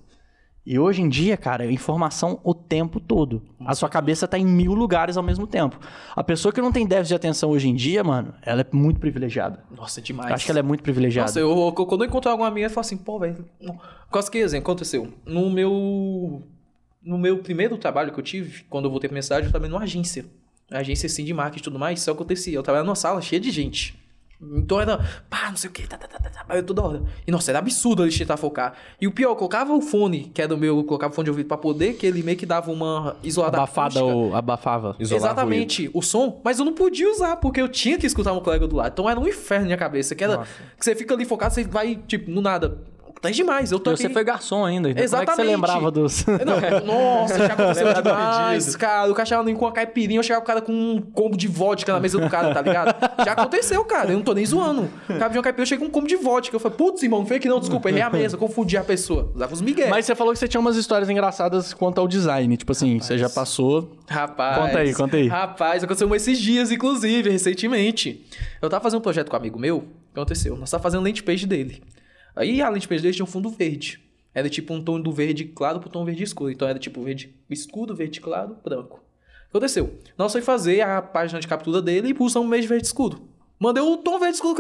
[0.70, 3.42] E hoje em dia, cara, é informação o tempo todo.
[3.66, 5.80] A sua cabeça tá em mil lugares ao mesmo tempo.
[6.14, 9.00] A pessoa que não tem déficit de atenção hoje em dia, mano, ela é muito
[9.00, 9.64] privilegiada.
[9.72, 10.30] Nossa, demais.
[10.34, 11.30] Acho que ela é muito privilegiada.
[11.30, 13.46] Nossa, eu, eu- quando eu encontro alguma amiga, eu falo assim, pô, velho.
[14.12, 15.08] Quase que exemplo, aconteceu.
[15.26, 16.44] No meu.
[17.02, 19.72] No meu primeiro trabalho que eu tive, quando eu voltei pra minha cidade, eu trabalhei
[19.72, 20.26] numa agência.
[20.70, 22.56] Agência assim de marketing e tudo mais, isso acontecia.
[22.56, 23.98] Eu trabalhava numa sala cheia de gente.
[24.40, 25.00] Então era,
[25.30, 27.02] pá, não sei o que, tá, tá, tá, tá, tá, eu toda hora.
[27.26, 28.76] E nossa, era absurdo ele tentar focar.
[29.02, 31.26] E o pior, eu colocava o fone, que era o meu, eu colocava o fone
[31.26, 34.96] de ouvido pra poder, que ele meio que dava uma isolada Abafada ou abafava.
[35.00, 38.40] Isolar Exatamente, o som, mas eu não podia usar, porque eu tinha que escutar um
[38.40, 38.92] colega do lado.
[38.94, 40.14] Então era um inferno na minha cabeça.
[40.14, 40.46] Que, era,
[40.78, 42.78] que você fica ali focado, você vai, tipo, no nada.
[43.22, 44.90] Tá demais, eu tô E você aqui- foi garçom ainda.
[44.90, 45.36] então Exatamente.
[45.36, 46.26] Como é que você lembrava dos...
[46.86, 46.86] Não,
[47.22, 49.12] nossa, já aconteceu demais, cara.
[49.12, 51.48] O cara chegava com uma caipirinha, eu chegava com o cara com um combo de
[51.48, 52.96] vodka na mesa do cara, tá ligado?
[53.26, 54.12] Já aconteceu, cara.
[54.12, 54.84] Eu não tô nem zoando.
[55.10, 56.56] O cara pediu uma caipirinha, eu cheguei com um combo de vodka.
[56.56, 59.32] Eu falei, putz, irmão, não foi aqui não, desculpa, errei a mesa, confundi a pessoa.
[59.34, 59.88] Usava os migué.
[59.90, 62.56] Mas você falou que você tinha umas histórias engraçadas quanto ao design.
[62.56, 63.92] Tipo assim, você já passou...
[64.08, 64.58] Rapaz.
[64.58, 65.28] Conta aí, conta aí.
[65.28, 68.26] Rapaz, aconteceu esses dias, inclusive, recentemente.
[68.62, 69.88] Eu tava fazendo um projeto com um amigo meu, o que
[70.20, 70.56] aconteceu?
[70.56, 71.82] Nós tava fazendo lente page dele.
[72.38, 74.00] Aí a lente dele tinha um fundo verde.
[74.34, 76.52] Era tipo um tom do verde claro pro tom verde escuro.
[76.52, 79.04] Então era tipo verde escuro, verde claro, branco.
[79.50, 79.98] Aconteceu?
[80.18, 83.28] Nós foi fazer a página de captura dele e usamos um mês verde escuro.
[83.60, 84.56] Mandei o tom verde escuro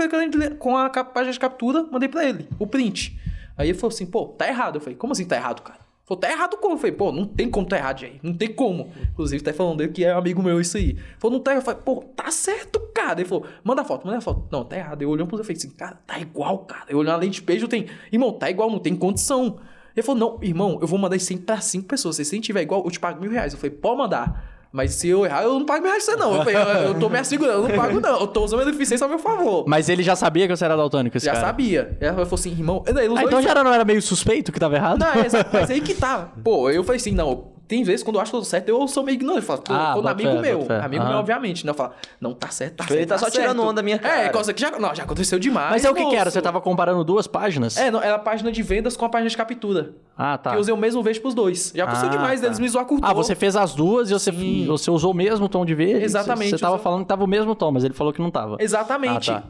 [0.58, 3.20] com a- página de captura, mandei pra ele, o print.
[3.56, 4.76] Aí ele falou assim, pô, tá errado.
[4.78, 5.80] Eu falei, como assim tá errado, cara?
[6.08, 6.76] Falou, tá errado como?
[6.76, 8.22] Eu falei, pô, não tem como tá errado, gente.
[8.24, 8.90] Não tem como.
[9.12, 10.98] Inclusive, tá falando dele que é amigo meu isso aí.
[11.20, 11.64] Falou, não tá errado.
[11.64, 13.20] Eu falei, pô, tá certo, cara.
[13.20, 14.48] Ele falou, manda foto, manda foto.
[14.50, 15.02] Não, tá errado.
[15.02, 16.86] Eu olhei pro eu falei assim, cara, tá igual, cara.
[16.88, 19.60] Eu olhei na lente peixe, tenho, irmão, tá igual, não tem condição.
[19.94, 22.16] Ele falou, não, irmão, eu vou mandar isso pra cinco pessoas.
[22.16, 23.52] Se você tiver igual, eu te pago mil reais.
[23.52, 24.57] Eu falei, pode mandar.
[24.78, 26.36] Mas se eu errar, eu não pago pra você, não.
[26.36, 28.20] Eu, falei, eu, eu tô me assegurando, eu não pago, não.
[28.22, 29.66] Eu tô usando a deficiência a meu favor.
[29.68, 31.48] Mas ele já sabia que você era daltônico, esse Já cara?
[31.48, 31.98] sabia.
[32.00, 32.84] Ela falou assim, irmão.
[32.88, 32.92] Ah,
[33.24, 35.00] então isso- já era- não era meio suspeito que tava errado?
[35.00, 36.32] não, é exato, mas aí que tá.
[36.44, 39.04] Pô, eu falei assim, não, tem vezes quando eu acho que tô certo, eu sou
[39.04, 39.42] meio ignorante.
[39.42, 41.20] Eu falo, pô, Ah, quando amigo fé, meu, amigo meu, Aham.
[41.20, 41.72] obviamente, né?
[41.72, 43.10] Eu falo, não, tá certo, tá Ele certo.
[43.10, 43.62] tá só tirando certo.
[43.64, 44.30] onda da minha É, cara.
[44.30, 45.72] coisa que já, não, já aconteceu demais.
[45.72, 46.30] Mas é o que que era?
[46.30, 47.76] Você tava comparando duas páginas?
[47.78, 49.92] É, não, era a página de vendas com a página de captura.
[50.18, 50.50] Ah, tá.
[50.52, 51.72] Que eu usei o mesmo verde pros dois.
[51.76, 52.46] Já aconteceu Ah, demais tá.
[52.48, 53.16] deles me zoar com o Ah, tom.
[53.16, 54.32] você fez as duas e você,
[54.66, 56.04] você usou o mesmo tom de verde?
[56.04, 58.22] Exatamente, Você, você tava usou- falando que tava o mesmo tom, mas ele falou que
[58.22, 58.58] não tava.
[58.60, 59.30] Exatamente.
[59.30, 59.48] Ah, tá.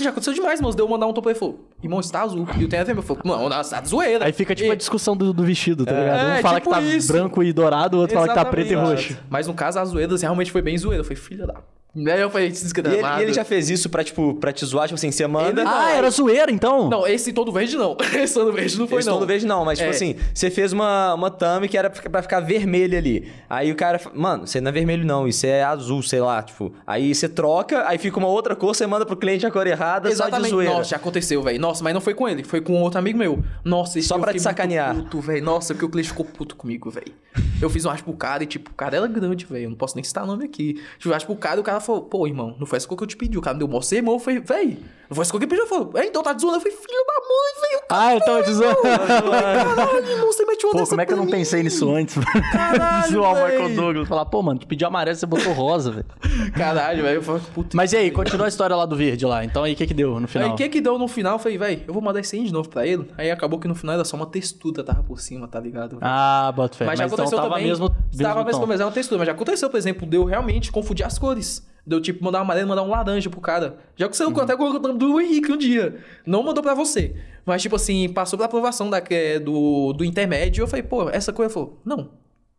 [0.00, 0.76] Já aconteceu demais, moço.
[0.76, 2.46] Deu eu mandar um ele e falou, irmão, isso tá azul.
[2.58, 4.24] E o TNT me falou, não, tá de zoeira.
[4.24, 6.26] Aí fica tipo E- a discussão do, do vestido, tá ligado?
[6.26, 7.12] Um É, fala tipo que tá isso.
[7.12, 9.08] branco e dourado, o outro fala que tá preto e Exatamente.
[9.12, 9.22] roxo.
[9.28, 11.02] Mas no caso, as zoeiras realmente foi bem zoeira.
[11.04, 11.54] Foi filha da...
[11.96, 12.96] Aí eu falei, E desgramado.
[13.14, 15.62] ele, e ele já fez isso pra, tipo, pra te zoar, tipo assim, você manda...
[15.62, 16.88] Ele- Ah, era zoeira, então?
[16.88, 17.96] Não, esse todo verde não.
[18.14, 19.18] Esse todo verde não foi, Esse não.
[19.18, 19.94] do verde não, mas tipo É.
[19.94, 23.32] assim, você fez uma, uma thumb que era pra ficar vermelha ali.
[23.48, 26.72] Aí o cara, mano, aí não é vermelho não, isso é azul, sei lá, tipo.
[26.86, 30.08] Aí você troca, aí fica uma outra cor, você manda pro cliente a cor errada,
[30.10, 30.50] só de Exatamente.
[30.50, 30.72] zoeira.
[30.74, 31.60] Nossa, já aconteceu, velho.
[31.60, 32.44] Nossa, mas não foi com ele.
[32.44, 33.42] Foi com outro amigo meu.
[33.64, 34.94] Nossa, esse Só pra te sacanear.
[34.94, 35.42] Puto, velho.
[35.44, 37.12] Nossa, porque o cliente ficou puto comigo, velho.
[37.60, 39.64] Eu fiz um cara e, tipo, o cara era grande, velho.
[39.64, 40.80] Eu não posso nem citar nome aqui.
[40.98, 43.04] Fiz um arte pro cara e cara falou, pô, irmão, não foi essa cor que
[43.04, 43.38] eu te pedi.
[43.38, 43.80] O cara me deu mó
[44.12, 44.78] não foi essa
[45.10, 45.54] eu pedi.
[45.54, 46.56] Ele falou, é, então tá te zoando.
[46.56, 47.82] Eu falei, filho da mãe, velho.
[47.90, 48.82] Ah, eu tava te zoando.
[48.82, 51.30] Caralho, irmão, você mete uma Pô, como é que eu não mim?
[51.30, 52.16] pensei nisso antes?
[52.52, 53.46] Caralho, Zoar o.
[53.46, 54.08] Michael Douglas.
[54.08, 56.06] Falar, pô, mano, tu pediu amarelo, você botou rosa, velho.
[56.54, 57.16] Caralho, velho.
[57.16, 57.76] Eu falei, puta.
[57.76, 59.44] Mas e aí, continua a história lá do verde lá.
[59.44, 60.48] Então aí, o que que deu no final?
[60.48, 61.34] Aí o que que deu no final?
[61.34, 63.10] Eu falei, velho, eu vou mandar esse aí de novo pra ele.
[63.16, 65.98] Aí acabou que no final era só uma textura, tava por cima, tá ligado?
[65.98, 66.02] velho?
[66.02, 66.84] Ah, bota fé.
[66.84, 67.66] Mas já então aconteceu tava também.
[67.66, 69.18] mesmo, mesmo tava mesmo mas era uma textura.
[69.18, 71.66] Mas já aconteceu, por exemplo, deu realmente confundir as cores.
[71.88, 73.78] Deu tipo mandar um amarelo, mandar um laranja pro cara.
[73.96, 74.38] Já aconteceu Uhum.
[74.40, 75.96] até com o nome do Henrique um dia.
[76.26, 77.16] Não mandou pra você.
[77.46, 80.62] Mas, tipo assim, passou pela aprovação da, é, do, do intermédio.
[80.62, 81.46] Eu falei, pô, essa cor.
[81.46, 82.10] Ele falou, não.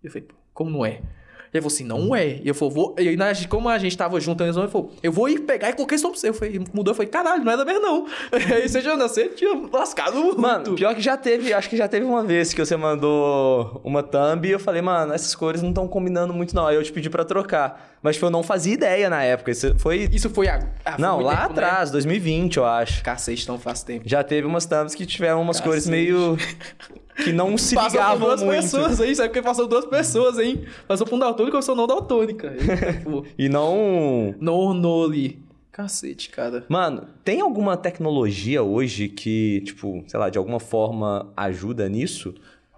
[0.03, 1.01] Eu falei, pô, como não é?
[1.51, 2.39] Ele falou assim, não é.
[2.43, 2.95] E eu falei, vou.
[2.99, 5.97] E na- como a gente tava junto, ele falou, eu vou ir pegar e coloquei
[5.97, 6.29] nome pra você.
[6.29, 6.91] Eu falei, mudou.
[6.91, 8.07] Eu falei, caralho, não era mesmo, não.
[8.53, 10.39] Aí você já nasceu, tinha lascado muito.
[10.39, 14.03] Mano, pior que já teve, acho que já teve uma vez que você mandou uma
[14.03, 16.67] thumb e eu falei, mano, essas cores não estão combinando muito não.
[16.67, 17.89] Aí eu te pedi pra trocar.
[18.01, 19.51] Mas tipo, eu não fazia ideia na época.
[19.51, 20.07] Isso foi...
[20.11, 20.59] Isso foi a.
[20.61, 20.69] foi
[20.99, 21.65] não, muito lá tempo, né?
[21.65, 23.03] atrás, 2020, eu acho.
[23.03, 24.03] Cacete, não faz tempo.
[24.07, 25.91] Já teve umas thumbs que tiveram umas cores Cacete.
[25.91, 26.37] meio...
[27.23, 28.61] Que não se Passou por ligavam duas muito.
[28.61, 29.15] pessoas, hein?
[29.15, 30.63] Sabe porque passou duas pessoas, hein?
[30.87, 32.53] Passou por um daltônico, eu sou não daltônica.
[33.37, 34.33] E não...
[34.39, 35.39] não ornou ali.
[35.71, 36.65] Cacete, cara.
[36.67, 42.33] Mano, tem alguma tecnologia hoje que, tipo, sei lá, de alguma forma ajuda nisso?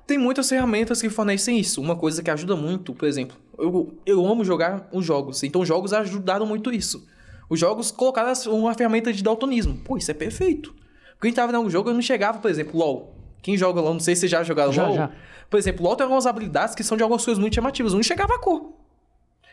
[0.06, 1.82] Tem muitas ferramentas que fornecem isso.
[1.82, 5.42] Uma coisa que ajuda muito, por exemplo, eu, eu amo jogar os jogos.
[5.44, 7.08] Então, jogos ajudaram muito isso.
[7.50, 9.78] Os jogos colocaram uma ferramenta de daltonismo.
[9.84, 10.74] Pô, isso é perfeito.
[11.14, 13.16] Porque a gente tava em algum jogo, eu não chegava, por exemplo, LOL.
[13.42, 14.96] Quem joga LOL, não sei se já jogaram Já, LOL.
[14.96, 15.10] já.
[15.50, 17.94] Por exemplo, LOL tem algumas habilidades que são de algumas coisas muito chamativas.
[17.94, 18.74] Não chegava a cor.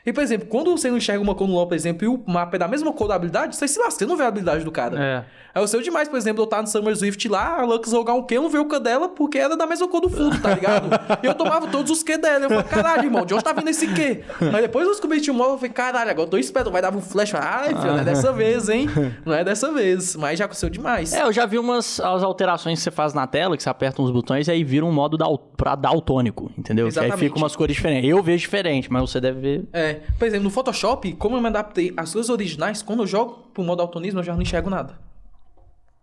[0.09, 2.19] E, por exemplo, quando você não enxerga uma cor no LoL, por exemplo, e o
[2.27, 4.65] mapa é da mesma cor da habilidade, você se lasca, você não vê a habilidade
[4.65, 4.99] do cara.
[4.99, 5.25] É.
[5.55, 8.15] Aí eu sei demais, por exemplo, eu tava no Summer Swift lá, a Lux jogar
[8.15, 10.41] um Q, eu não vi o Q dela porque era da mesma cor do fundo,
[10.41, 10.89] tá ligado?
[11.23, 12.45] e eu tomava todos os Q dela.
[12.45, 14.25] Eu falei, caralho, irmão, de onde tá vindo esse Q?
[14.53, 16.81] Mas depois eu descobri que um modo, eu falei, caralho, agora eu tô esperto, vai
[16.81, 17.35] dar um flash.
[17.35, 18.89] Ai, filho, não é dessa vez, hein?
[19.27, 20.17] Não é dessa vez.
[20.17, 21.13] Mas já aconteceu demais.
[21.13, 24.01] É, eu já vi umas as alterações que você faz na tela, que você aperta
[24.01, 26.89] uns botões e aí vira um modo dal, pra daltônico, entendeu?
[26.89, 27.29] Que aí Exatamente.
[27.29, 28.09] fica umas cores diferentes.
[28.09, 29.65] Eu vejo diferente, mas você deve ver.
[29.73, 33.07] É, É, por exemplo, no Photoshop, como eu me adaptei às coisas originais, quando eu
[33.07, 34.99] jogo pro modo daltonismo, eu já não enxergo nada.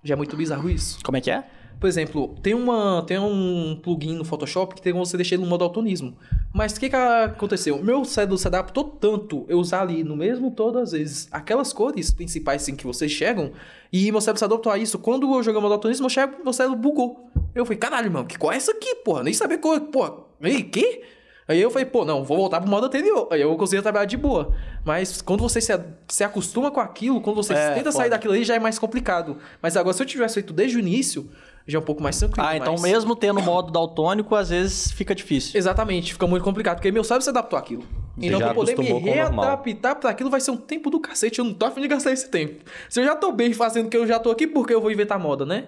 [0.03, 0.99] Já é muito bizarro isso.
[1.03, 1.43] Como é que é?
[1.79, 5.43] Por exemplo, tem, uma, tem um plugin no Photoshop que tem como você deixar ele
[5.43, 6.15] no modo daltonismo.
[6.53, 7.83] Mas o que, que aconteceu?
[7.83, 12.11] Meu cérebro se adaptou tanto eu usar ali no mesmo todas as vezes aquelas cores
[12.11, 13.51] principais assim, que vocês chegam,
[13.91, 14.97] e meu cérebro se adaptou a isso.
[14.99, 17.29] Quando eu joguei o modo chego, meu cérebro bugou.
[17.53, 19.23] Eu falei, caralho, mano, que qual é essa aqui, porra?
[19.23, 20.13] Nem sabia qual, porra.
[20.41, 21.01] Ei, que?
[21.47, 23.27] Aí eu falei, pô, não, vou voltar pro modo anterior.
[23.31, 24.51] Aí eu consegui trabalhar de boa.
[24.83, 25.71] Mas quando você se,
[26.07, 28.03] se acostuma com aquilo, quando você É, tenta foda.
[28.03, 29.37] sair daquilo ali, já é mais complicado.
[29.61, 31.29] Mas agora, se eu tivesse feito desde o início,
[31.67, 32.47] já é um pouco mais tranquilo.
[32.47, 35.55] Ah, então mas- mesmo tendo modo daltônico, às vezes fica difícil.
[35.57, 37.83] Exatamente, fica muito complicado, porque meu cérebro se adaptou àquilo.
[38.17, 41.39] Então, já pra poder me readaptar pra aquilo vai ser um tempo do cacete.
[41.39, 42.63] Eu não tô afim de gastar esse tempo.
[42.89, 44.81] Se eu já tô bem fazendo o que eu já tô aqui, por que eu
[44.81, 45.65] vou inventar moda, né?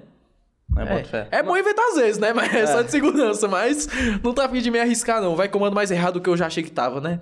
[0.83, 1.27] É, fé.
[1.31, 2.33] É, é bom inventar às vezes, né?
[2.33, 3.87] Mas é só de segurança, mas
[4.23, 5.35] não tá afim de me arriscar, não.
[5.35, 7.19] Vai comando mais errado do que eu já achei que tava, né?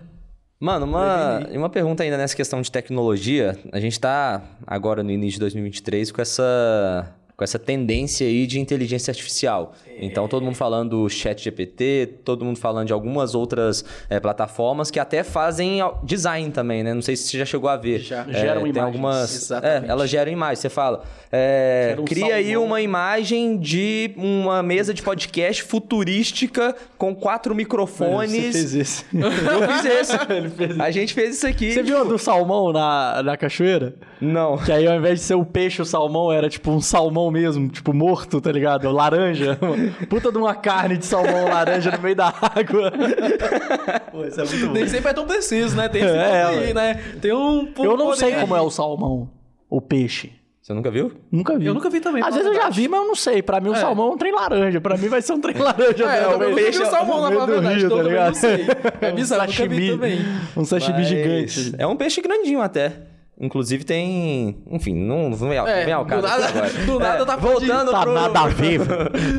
[0.60, 3.58] Mano, uma, e uma pergunta ainda nessa questão de tecnologia.
[3.72, 8.60] A gente tá agora no início de 2023 com essa, com essa tendência aí de
[8.60, 9.74] inteligência artificial.
[10.00, 14.90] Então, todo mundo falando do chat GPT, todo mundo falando de algumas outras eh, plataformas
[14.92, 16.94] que até fazem design também, né?
[16.94, 18.00] Não sei se você já chegou a ver.
[18.00, 18.26] Já.
[18.28, 18.86] Eh, Geram tem imagens.
[18.86, 19.36] algumas...
[19.36, 19.86] Exatamente.
[19.86, 20.60] É, elas geram imagens.
[20.60, 22.66] Você fala, Gera um cria aí salmão.
[22.66, 28.32] uma imagem de uma mesa de podcast futurística com quatro microfones.
[28.32, 29.06] Você fez isso.
[29.14, 30.16] Eu fiz esse.
[30.32, 31.72] Ele fez A gente fez isso aqui.
[31.74, 33.96] Você viu a do salmão na, na cachoeira?
[34.20, 34.58] Não.
[34.58, 37.68] Que aí ao invés de ser o peixe, o salmão era tipo um salmão mesmo,
[37.70, 38.90] tipo morto, tá ligado?
[38.92, 39.58] Laranja.
[40.10, 42.92] Puta de uma carne de salmão laranja no meio da água.
[44.12, 45.90] Pô, isso é muito Nem sempre é tão preciso, né?
[45.90, 46.94] Tem esse É, ponto aí, né?
[47.22, 49.30] Tem um pouco Eu não sei como é o salmão,
[49.70, 50.32] o peixe.
[50.62, 51.12] Você nunca viu?
[51.32, 51.68] Nunca vi.
[51.68, 53.44] Eu nunca vi também, Às vezes eu já vi, mas eu não sei.
[53.44, 54.82] Pra mim, o salmão é um trem laranja.
[54.82, 56.04] Pra mim vai ser um trem laranja.
[56.06, 56.34] É, eu né?
[56.34, 58.34] nunca vi o peixe salmão, na do verdade, rio, tá eu também não ligado?
[58.34, 58.66] sei.
[59.00, 60.20] É bizarro, um sashimi, também.
[60.58, 61.76] Um sashimi Mas gigante.
[61.78, 62.94] É um peixe grandinho até.
[63.40, 64.58] Inclusive tem.
[64.72, 66.74] Enfim, não, não vem ao, É, ao do caso nada- aqui agora.
[66.86, 68.80] do nada É, tá voltando Tá pro, nada a ver.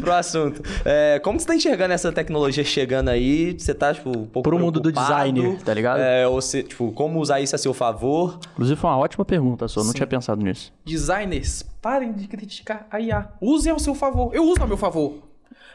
[0.02, 0.62] pro assunto.
[0.84, 3.58] É, como você tá enxergando essa tecnologia chegando aí?
[3.58, 4.42] Você tá, tipo, um pouco.
[4.42, 6.00] Pro mundo do design, tá ligado?
[6.00, 8.38] É, ou se, tipo, como usar isso a seu favor?
[8.52, 9.82] Inclusive foi uma ótima pergunta, só.
[9.82, 10.72] Não tinha pensado nisso.
[10.84, 13.28] Designers, parem de criticar a IA.
[13.40, 14.34] Usem ao seu favor.
[14.34, 15.22] Eu uso ao meu favor.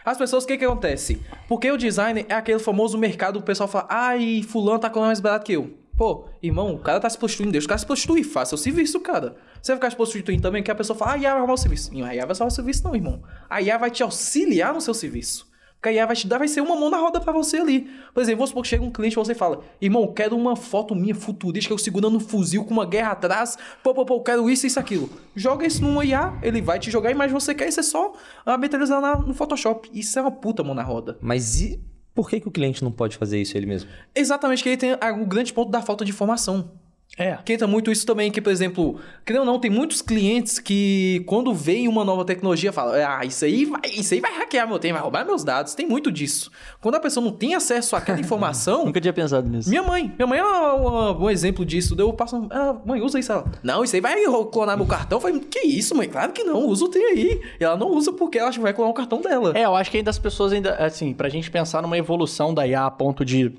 [0.06, 1.22] As pessoas, o que que acontece?
[1.48, 5.20] Porque o design é aquele famoso mercado, o pessoal fala, ai, fulano tá com mais
[5.20, 5.72] barato que eu.
[6.02, 9.00] Pô, irmão, o cara tá se prostituindo, deixa o cara se prostituir, faça o serviço,
[9.02, 9.36] cara.
[9.62, 11.54] Você vai ficar se prostituindo também, que a pessoa fala, ah, a IA vai arrumar
[11.54, 11.94] o serviço.
[11.94, 13.22] Não, a IA vai salvar o serviço não, irmão.
[13.48, 15.46] A IA vai te auxiliar no seu serviço.
[15.76, 17.88] Porque a IA vai te dar, vai ser uma mão na roda pra você ali.
[18.16, 20.96] Por exemplo, vamos supor que chega um cliente e você fala, irmão, quero uma foto
[20.96, 24.66] minha futurística, eu segurando um fuzil com uma guerra atrás, pô, pô, pô, quero isso,
[24.66, 25.08] isso, aquilo.
[25.36, 28.12] Joga isso numa IA, ele vai te jogar que você quer e você só
[28.44, 29.88] materializar na- no Photoshop.
[29.94, 31.20] Isso é uma puta mão na roda.
[31.22, 31.80] Mas e
[32.14, 33.90] por que, que o cliente não pode fazer isso ele mesmo?
[34.14, 36.72] Exatamente, que aí tem o grande ponto da falta de informação.
[37.18, 37.38] É.
[37.44, 41.22] Que entra muito isso também, que, por exemplo, querendo ou não, tem muitos clientes que,
[41.28, 44.80] quando veem uma nova tecnologia, falam, ah, isso aí vai, isso aí vai hackear meu
[44.80, 45.76] tempo, vai roubar meus dados.
[45.76, 46.50] Tem muito disso.
[46.80, 48.86] Quando a pessoa não tem acesso àquela informação.
[48.86, 49.70] Nunca tinha pensado nisso.
[49.70, 51.96] Minha mãe, minha mãe é uma- um exemplo disso.
[52.00, 53.32] Eu passo, um, ah, mãe, usa isso.
[53.32, 54.16] Ela, não, isso aí vai
[54.52, 55.18] clonar meu cartão.
[55.18, 56.08] Eu falei, que isso, mãe?
[56.08, 57.42] Claro que não, usa o tem aí.
[57.60, 59.52] E ela não usa porque ela acha que vai clonar o cartão dela.
[59.56, 62.66] É, eu acho que ainda as pessoas ainda, assim, pra gente pensar numa evolução da
[62.66, 63.54] IA a ponto de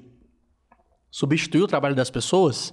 [1.11, 2.73] substituir o trabalho das pessoas,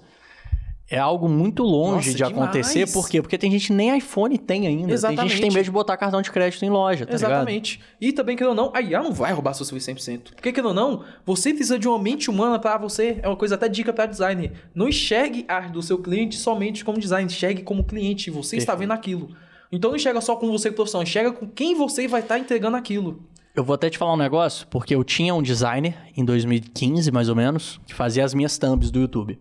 [0.89, 2.73] é algo muito longe Nossa, de acontecer.
[2.85, 2.93] demais.
[2.93, 3.21] Por quê?
[3.21, 4.69] Porque tem gente que nem iPhone tem ainda.
[4.71, 5.35] Tem gente Exatamente.
[5.35, 7.31] que tem medo de botar cartão de crédito em loja, tá ligado?
[7.31, 7.79] Exatamente.
[8.01, 10.33] E também, querendo ou não, a IA não vai roubar seu serviço 100%.
[10.35, 13.19] Porque, querendo ou não, você precisa de uma mente humana pra você.
[13.21, 14.51] É uma coisa até dica pra design.
[14.73, 17.25] Não enxergue a arte do seu cliente somente como design.
[17.25, 18.31] Enxergue como cliente.
[18.31, 19.29] Você está vendo aquilo.
[19.71, 21.03] Então não enxerga só com você profissão.
[21.03, 23.23] Enxerga com quem você vai estar entregando aquilo.
[23.55, 27.29] Eu vou até te falar um negócio, porque eu tinha um designer em 2015, mais
[27.29, 29.37] ou menos, que fazia as minhas thumbs do YouTube.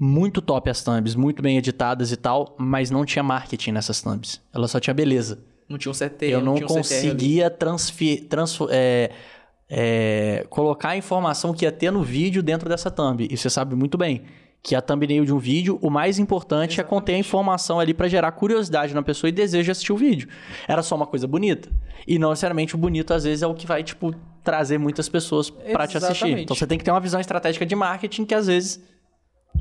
[0.00, 4.40] Muito top as thumbs, muito bem editadas e tal, mas não tinha marketing nessas thumbs.
[4.54, 5.40] Ela só tinha beleza.
[5.68, 6.66] Não tinha um CTR, eu não um ali.
[6.66, 9.10] conseguia transfer, transfo- é,
[9.68, 13.26] é, colocar a informação que ia ter no vídeo dentro dessa thumb.
[13.30, 14.22] E você sabe muito bem
[14.62, 18.08] que a thumbnail de um vídeo, o mais importante é conter a informação ali pra
[18.08, 20.28] gerar curiosidade na pessoa e desejo de assistir o vídeo.
[20.66, 21.68] Era só uma coisa bonita.
[22.06, 25.48] E não necessariamente o bonito, às vezes, é o que vai, tipo, trazer muitas pessoas
[25.50, 26.12] pra te assistir.
[26.24, 26.42] Exatamente.
[26.44, 28.82] Então você tem que ter uma visão estratégica de marketing que, às vezes,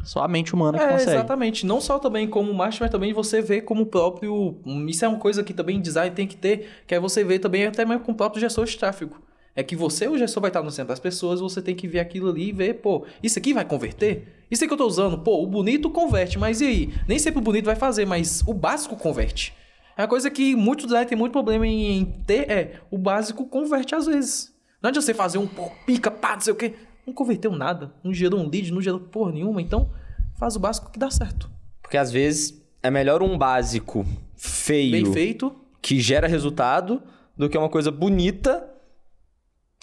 [0.03, 1.11] só a mente humana que É, consegue.
[1.11, 1.65] exatamente.
[1.65, 4.57] Não só também como marketing, mas também você vê como próprio.
[4.87, 7.65] Isso é uma coisa que também design tem que ter, que é você ver também
[7.65, 9.21] até mesmo com o próprio gestor de tráfego.
[9.55, 11.99] É que você, o gestor, vai estar no centro das pessoas, você tem que ver
[11.99, 14.45] aquilo ali e ver, pô, isso aqui vai converter?
[14.51, 16.93] Isso aqui que eu tô usando, pô, o bonito converte, mas e aí?
[17.07, 19.51] Nem sempre o bonito vai fazer, mas o básico converte.
[19.97, 23.47] É uma coisa que muitos designers têm muito problema em, em ter, é, o básico
[23.47, 24.55] converte às vezes.
[24.79, 26.75] Não adianta você fazer um pô, pica, pá, não sei o quê.
[27.07, 29.89] Não converteu nada, não gerou um lead, não gerou porra nenhuma, então
[30.37, 31.49] faz o básico que dá certo.
[31.81, 34.05] Porque às vezes é melhor um básico
[34.35, 37.01] feio Bem feito, que gera resultado
[37.37, 38.69] do que uma coisa bonita,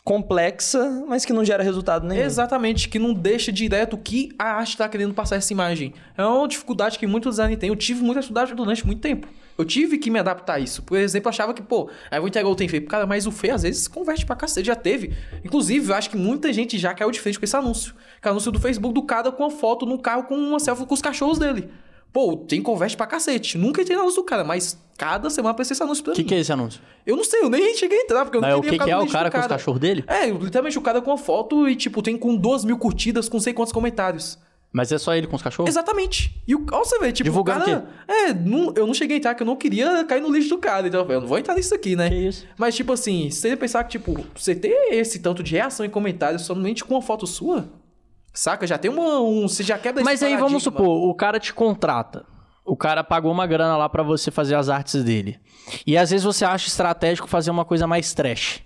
[0.05, 2.23] complexa, mas que não gera resultado nenhum.
[2.23, 5.95] Exatamente, que não deixa direto o que a arte está querendo passar essa imagem.
[6.17, 7.71] É uma dificuldade que muitos designers têm.
[7.71, 9.27] Eu tive muita dificuldade durante muito tempo.
[9.57, 10.83] Eu tive que me adaptar a isso.
[10.83, 12.85] Por exemplo, eu achava que, pô, aí eu vou entregar o tem feio.
[12.87, 15.15] Cara, mas o feio às vezes converte pra cacete, já teve.
[15.45, 17.95] Inclusive, eu acho que muita gente já caiu de frente com esse anúncio.
[18.21, 20.59] Que é o anúncio do Facebook do cara com a foto no carro com uma
[20.59, 21.69] selfie com os cachorros dele.
[22.13, 23.59] Pô, tem converte pra cacete.
[23.59, 26.23] Nunca entrei no anúncio do cara, mas cada semana aparece esse anúncio pra O que,
[26.23, 26.29] mim.
[26.29, 26.81] que é esse anúncio?
[27.05, 28.85] Eu não sei, eu nem cheguei a entrar, porque eu Mas não o queria que,
[28.85, 30.05] que é o cara do com os cachorros dele?
[30.07, 33.37] É, literalmente o cara com a foto e, tipo, tem com duas mil curtidas, com
[33.37, 34.39] não sei quantos comentários.
[34.75, 35.71] Mas é só ele com os cachorros?
[35.71, 36.43] Exatamente.
[36.49, 37.87] E o, ó, você vê, tipo, Divulgando o cara...
[38.09, 40.59] É, não- eu não cheguei a entrar, que eu não queria cair no lixo do
[40.59, 40.89] cara.
[40.89, 42.09] Então, eu falei, eu não vou entrar nisso aqui, né?
[42.09, 42.45] Que isso?
[42.59, 45.89] Mas, tipo assim, se você pensar que, tipo, você ter esse tanto de reação em
[45.91, 47.69] comentários somente com uma foto sua,
[48.33, 48.67] saca?
[48.67, 49.21] Já tem uma...
[49.21, 52.27] Um, você já quebra esse Mas aí vamos supor, o cara te contrata.
[52.65, 55.39] O cara pagou uma grana lá pra você fazer as artes dele.
[55.87, 58.61] E às vezes você acha estratégico fazer uma coisa mais trash.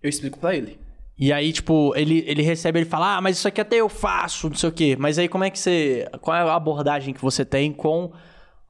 [0.00, 0.78] Eu explico pra ele.
[1.20, 4.48] E aí, tipo, ele, ele recebe, ele fala, ah, mas isso aqui até eu faço,
[4.48, 4.96] não sei o quê.
[4.98, 6.08] Mas aí como é que você.
[6.22, 8.10] Qual é a abordagem que você tem com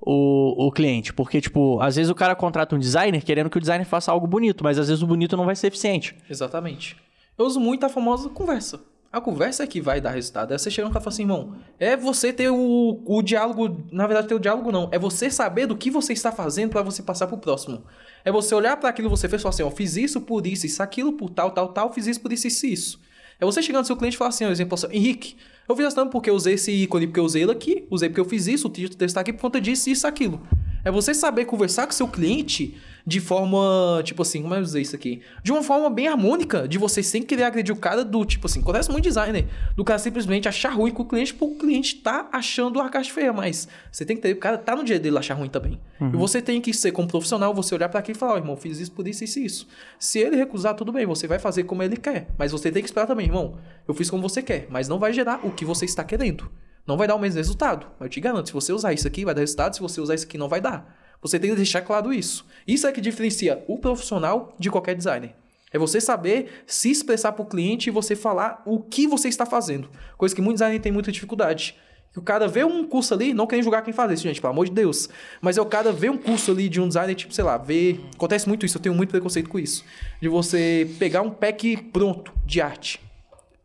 [0.01, 1.12] o, o cliente?
[1.12, 4.26] Porque, tipo, às vezes o cara contrata um designer querendo que o designer faça algo
[4.26, 6.16] bonito, mas às vezes o bonito não vai ser eficiente.
[6.28, 6.96] Exatamente.
[7.38, 8.80] Eu uso muito a famosa conversa.
[9.12, 10.51] A conversa é que vai dar resultado.
[10.51, 13.84] Aí você chega no cara e fala assim, irmão, é você ter o, o diálogo.
[13.92, 14.88] Na verdade, ter o diálogo não.
[14.90, 17.84] É você saber do que você está fazendo pra você passar pro próximo.
[18.25, 20.47] É você olhar para aquilo que você fez e falar assim, ó, fiz isso por
[20.47, 23.01] isso, isso, aquilo por tal, tal, tal, fiz isso por isso, isso, isso.
[23.41, 25.37] É você chegar no seu cliente e falar assim, ó, exemplo assim, Henrique,
[25.68, 28.21] eu fiz assim porque eu usei esse ícone, porque eu usei ele aqui, usei porque
[28.21, 30.41] eu fiz isso, o título está aqui por conta disso, isso, aquilo.
[30.85, 34.64] É você saber conversar com seu cliente de forma, tipo assim, como é que eu
[34.64, 35.22] usei isso aqui?
[35.42, 38.61] De uma forma bem harmônica, de você sem querer agredir o cara do, tipo assim,
[38.61, 39.46] acontece muito designer,
[39.76, 43.12] do cara simplesmente achar ruim com o cliente, porque o cliente tá achando a caixa
[43.12, 45.80] feia, mas você tem que ter, o cara tá no dia dele achar ruim também.
[46.01, 48.57] E você tem que ser como profissional, você olhar para aquilo e falar, ó, irmão,
[48.57, 49.68] fiz isso por isso, isso e isso.
[49.98, 52.88] Se ele recusar, tudo bem, você vai fazer como ele quer, mas você tem que
[52.88, 55.84] esperar também, irmão, eu fiz como você quer, mas não vai gerar o que você
[55.84, 56.51] está querendo.
[56.86, 57.86] Não vai dar o mesmo resultado.
[58.01, 60.24] Eu te garanto, se você usar isso aqui, vai dar resultado, se você usar isso
[60.24, 60.96] aqui, não vai dar.
[61.23, 62.47] Você tem que deixar claro isso.
[62.66, 65.35] Isso é que diferencia o profissional de qualquer designer.
[65.73, 69.47] É você saber se expressar para o cliente e você falar o que você está
[69.47, 69.89] fazendo.
[70.16, 71.77] Coisa que muitos designers têm muita dificuldade.
[72.16, 74.64] O cara vê um curso ali, não querem julgar quem faz isso, gente, pelo amor
[74.64, 75.09] de Deus.
[75.41, 78.01] Mas é o cara vê um curso ali de um designer, tipo, sei lá, vê.
[78.14, 79.85] Acontece muito isso, eu tenho muito preconceito com isso.
[80.21, 83.01] De você pegar um pack pronto de arte.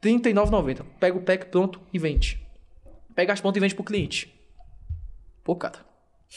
[0.03, 0.86] R$ 39,90.
[0.99, 2.39] Pega o pack pronto e vende.
[3.16, 4.32] Pega as pontas e vende pro cliente.
[5.43, 5.84] Pô, cara.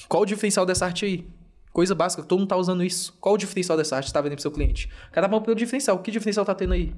[0.06, 1.26] Qual o diferencial dessa arte aí?
[1.72, 3.16] Coisa básica, todo mundo tá usando isso.
[3.20, 4.90] Qual o diferencial dessa arte que tá vendendo pro seu cliente?
[5.12, 5.98] Cada um pelo diferencial.
[5.98, 6.94] Que diferencial tá tendo aí?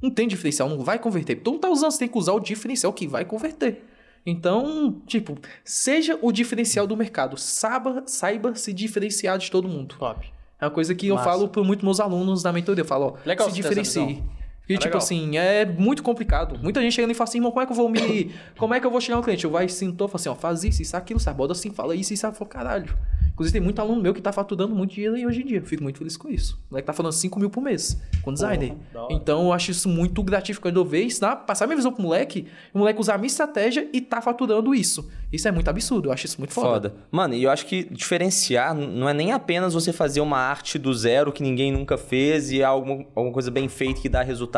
[0.00, 1.36] Não tem diferencial, não vai converter.
[1.36, 3.84] Todo mundo tá usando, você tem que usar o diferencial que vai converter.
[4.24, 7.36] Então, tipo, seja o diferencial do mercado.
[7.36, 9.96] Saiba, saiba se diferenciar de todo mundo.
[9.98, 10.32] Top.
[10.60, 11.28] É uma coisa que eu Massa.
[11.28, 12.82] falo para muitos meus alunos na mentoria.
[12.82, 14.22] Eu falo, ó, Legal se diferencie.
[14.68, 14.98] E, É tipo legal.
[14.98, 16.58] assim, é muito complicado.
[16.62, 18.30] Muita gente chega e fala assim, irmão, como é que eu vou me.
[18.56, 19.44] Como é que eu vou chegar no cliente?
[19.44, 21.36] Eu vai sentou, fala assim, ó, faz isso, isso, aquilo, sabe?
[21.36, 22.96] Bota assim, fala isso, isso, eu falo, caralho.
[23.32, 25.58] Inclusive, tem muito aluno meu que tá faturando muito dinheiro aí hoje em dia.
[25.58, 26.60] Eu fico muito feliz com isso.
[26.68, 28.74] O moleque tá falando 5 mil por mês com designer.
[28.94, 29.08] hora.
[29.10, 32.78] Então, eu acho isso muito gratificante eu ver, ensinar, passar minha visão pro moleque, o
[32.78, 35.10] moleque usar a minha estratégia e tá faturando isso.
[35.32, 36.90] Isso é muito absurdo, eu acho isso muito foda.
[36.90, 36.94] Foda.
[37.10, 40.92] Mano, e eu acho que diferenciar não é nem apenas você fazer uma arte do
[40.92, 44.51] zero que ninguém nunca fez e é alguma, alguma coisa bem feita que dá resultado.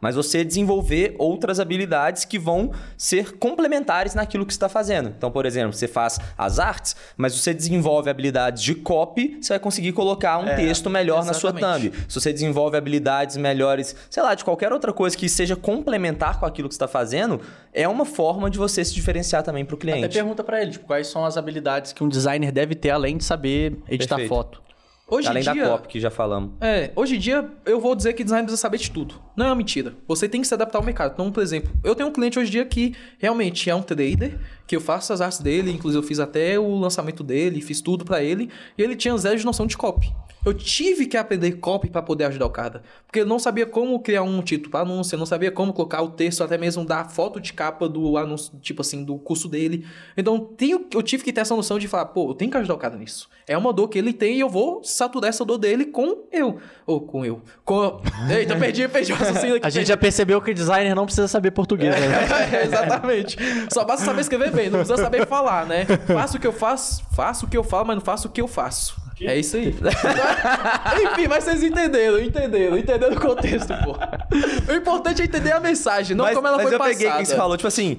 [0.00, 5.12] Mas você desenvolver outras habilidades que vão ser complementares naquilo que você está fazendo.
[5.16, 9.58] Então, por exemplo, você faz as artes, mas você desenvolve habilidades de copy, você vai
[9.58, 11.90] conseguir colocar um texto melhor na sua exatamente.
[11.90, 12.04] thumb.
[12.08, 16.46] Se você desenvolve habilidades melhores, sei lá, de qualquer outra coisa que seja complementar com
[16.46, 17.40] aquilo que você está fazendo,
[17.72, 20.04] é uma forma de você se diferenciar também para o cliente.
[20.04, 23.16] Até pergunta pra ele, tipo, quais são as habilidades que um designer deve ter além
[23.16, 24.28] de saber editar Perfeito.
[24.28, 24.63] foto.
[25.06, 26.52] Hoje Além dia, da copy que já falamos.
[26.60, 29.14] É, hoje em dia eu vou dizer que design precisa saber de tudo.
[29.36, 29.94] Não é uma mentira.
[30.08, 31.12] Você tem que se adaptar ao mercado.
[31.12, 34.38] Então, por exemplo, eu tenho um cliente hoje em dia que realmente é um trader,
[34.66, 38.04] que eu faço as artes dele, inclusive eu fiz até o lançamento dele, fiz tudo
[38.04, 40.10] pra ele, e ele tinha zero de noção de copy.
[40.44, 43.98] Eu tive que aprender copy pra poder ajudar o cara, porque eu não sabia como
[44.00, 47.00] criar um título para anúncio, eu não sabia como colocar o texto, até mesmo dar
[47.00, 49.86] a foto de capa do anúncio, tipo assim, do curso dele.
[50.16, 52.74] Então, tenho, eu tive que ter essa noção de falar, pô, eu tenho que ajudar
[52.74, 53.28] o cara nisso.
[53.46, 56.58] É uma dor que ele tem e eu vou saturar essa dor dele com eu.
[56.86, 57.42] Ou com eu.
[57.64, 58.00] Com...
[58.30, 59.66] Eita, perdi, perdi o raciocínio aqui.
[59.66, 62.04] A gente já percebeu que designer não precisa saber português, né?
[62.54, 63.36] É, exatamente.
[63.72, 65.86] Só basta saber escrever bem, não precisa saber falar, né?
[66.06, 68.40] Faço o que eu faço, faço o que eu falo, mas não faço o que
[68.40, 69.03] eu faço.
[69.26, 69.68] É isso aí.
[71.04, 73.96] Enfim, mas vocês entenderam, entenderam, entenderam o contexto, pô.
[74.72, 76.98] O importante é entender a mensagem, não mas, como ela mas foi eu passada.
[76.98, 77.98] peguei o que você falou, tipo assim,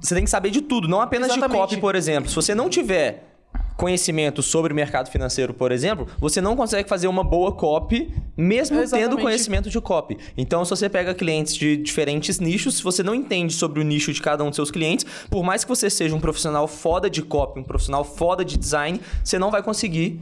[0.00, 1.60] você tem que saber de tudo, não apenas de Exatamente.
[1.60, 2.28] copy, por exemplo.
[2.28, 3.34] Se você não tiver
[3.76, 8.78] conhecimento sobre o mercado financeiro, por exemplo, você não consegue fazer uma boa copy, mesmo
[8.80, 9.10] Exatamente.
[9.10, 10.16] tendo conhecimento de copy.
[10.36, 14.12] Então, se você pega clientes de diferentes nichos, se você não entende sobre o nicho
[14.12, 17.22] de cada um dos seus clientes, por mais que você seja um profissional foda de
[17.22, 20.20] copy, um profissional foda de design, você não vai conseguir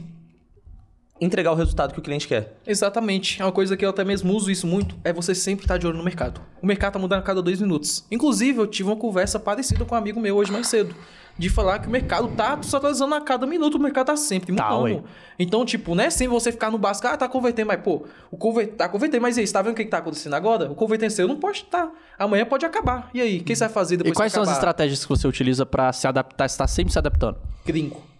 [1.23, 2.57] entregar o resultado que o cliente quer.
[2.67, 3.41] Exatamente.
[3.41, 5.87] É uma coisa que eu até mesmo uso isso muito, é você sempre estar de
[5.87, 6.41] olho no mercado.
[6.61, 8.05] O mercado tá mudando a cada dois minutos.
[8.11, 10.95] Inclusive, eu tive uma conversa parecida com um amigo meu hoje mais cedo.
[11.35, 14.55] De falar que o mercado tá se atualizando a cada minuto, o mercado tá sempre
[14.55, 14.97] Tá, mudando.
[14.97, 15.01] ué.
[15.39, 18.37] então, tipo, não é sem você ficar no básico, ah, tá convertendo, mas, pô, o
[18.37, 18.67] conver...
[18.67, 20.69] tá convertendo, mas e aí, você tá vendo o que, que tá acontecendo agora?
[20.71, 21.89] O convertendo seu não pode estar.
[22.19, 23.09] Amanhã pode acabar.
[23.15, 25.09] E aí, o que você vai fazer E depois quais que são as estratégias que
[25.09, 27.37] você utiliza pra se adaptar, estar sempre se adaptando?
[27.65, 28.12] Gringo.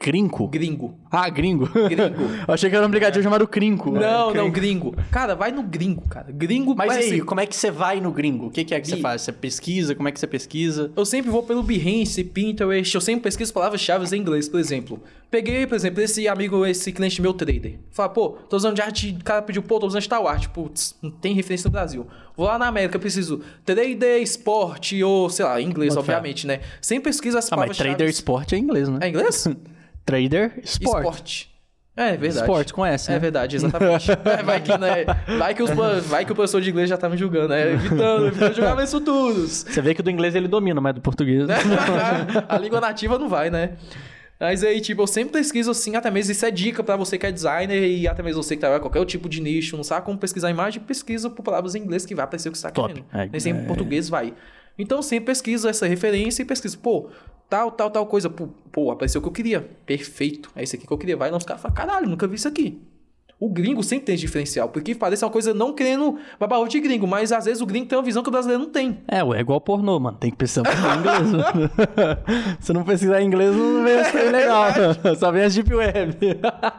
[0.00, 0.48] Crinco?
[0.48, 0.94] Gringo.
[1.10, 1.66] Ah, gringo.
[1.68, 2.22] Gringo.
[2.48, 3.90] Eu achei que era um aplicativo chamado Crinco.
[3.90, 4.94] Não, não, gringo.
[5.10, 6.32] Cara, vai no gringo, cara.
[6.32, 8.46] Gringo Mas parece- aí, como é que você vai no gringo?
[8.46, 9.20] O que, que é que você faz?
[9.20, 9.94] Você pesquisa?
[9.94, 10.90] Como é que você pesquisa?
[10.96, 15.02] Eu sempre vou pelo Behance, Pinterest, eu sempre pesquiso palavras-chave em inglês, por exemplo.
[15.30, 17.74] Peguei, por exemplo, esse amigo, esse cliente meu trader.
[17.90, 20.48] Fala, pô, tô usando de arte, o cara pediu, pô, tô usando de tal arte.
[20.48, 22.06] Putz, não tem referência no Brasil.
[22.34, 26.60] Vou lá na América, preciso trader, esporte, ou sei lá, inglês, obviamente, né?
[26.80, 27.90] Sempre pesquiso as Ah, mas palavras-chave.
[27.90, 28.98] trader esporte é inglês, né?
[29.02, 29.46] É inglês?
[30.10, 30.96] Trader esporte.
[30.98, 31.50] Esporte.
[31.96, 32.40] É verdade.
[32.46, 33.18] Esporte, com S, É né?
[33.18, 34.10] verdade, exatamente.
[34.24, 35.04] É, vai, que, né,
[35.38, 35.70] vai, que os,
[36.06, 37.72] vai que o professor de inglês já tá me julgando, né?
[37.72, 39.66] Evitando, evitando jogar meus futuros.
[39.68, 41.46] Você vê que do inglês ele domina, mas do português...
[42.48, 43.76] a língua nativa não vai, né?
[44.38, 47.26] Mas aí, tipo, eu sempre pesquiso assim, até mesmo isso é dica pra você que
[47.26, 50.16] é designer e até mesmo você que trabalha qualquer tipo de nicho, não sabe como
[50.16, 52.70] pesquisar a imagem, pesquisa por palavras em inglês que vai aparecer o que você tá
[52.70, 52.88] Top.
[52.94, 53.06] querendo.
[53.12, 53.64] É, Nem sempre é.
[53.64, 54.32] em português vai.
[54.80, 57.08] Então, sempre pesquiso essa referência e pesquiso, pô,
[57.48, 59.70] tal, tal, tal coisa, pô, apareceu o que eu queria.
[59.84, 60.50] Perfeito.
[60.54, 61.16] É isso aqui que eu queria.
[61.16, 62.80] Vai caras falam, caralho, nunca vi isso aqui.
[63.40, 67.06] O gringo sempre tem esse diferencial, porque parece uma coisa não querendo babar de gringo,
[67.06, 68.98] mas às vezes o gringo tem uma visão que o brasileiro não tem.
[69.08, 70.18] É, ué, é igual pornô, mano.
[70.20, 71.32] Tem que pesquisar em inglês.
[71.32, 71.70] mano.
[72.60, 74.64] Se não pesquisar em inglês, não vem as coisas legal.
[75.18, 76.16] Só vem as deep web.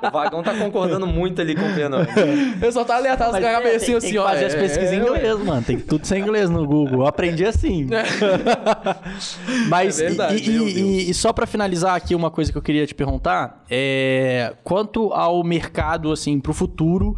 [0.08, 2.02] O Vagão tá concordando muito ali com o Penão.
[2.62, 4.24] Eu só tá aleatório, os Mas caras é, tem, assim, tem assim, que ó.
[4.28, 5.64] fazer as é, pesquisas em é, inglês, mano.
[5.64, 7.00] Tem que tudo ser em inglês no Google.
[7.02, 7.88] Eu aprendi assim.
[9.68, 12.62] Mas É verdade, e, e- e- e só pra finalizar aqui uma coisa que eu
[12.62, 17.18] queria te perguntar é quanto ao mercado assim pro futuro,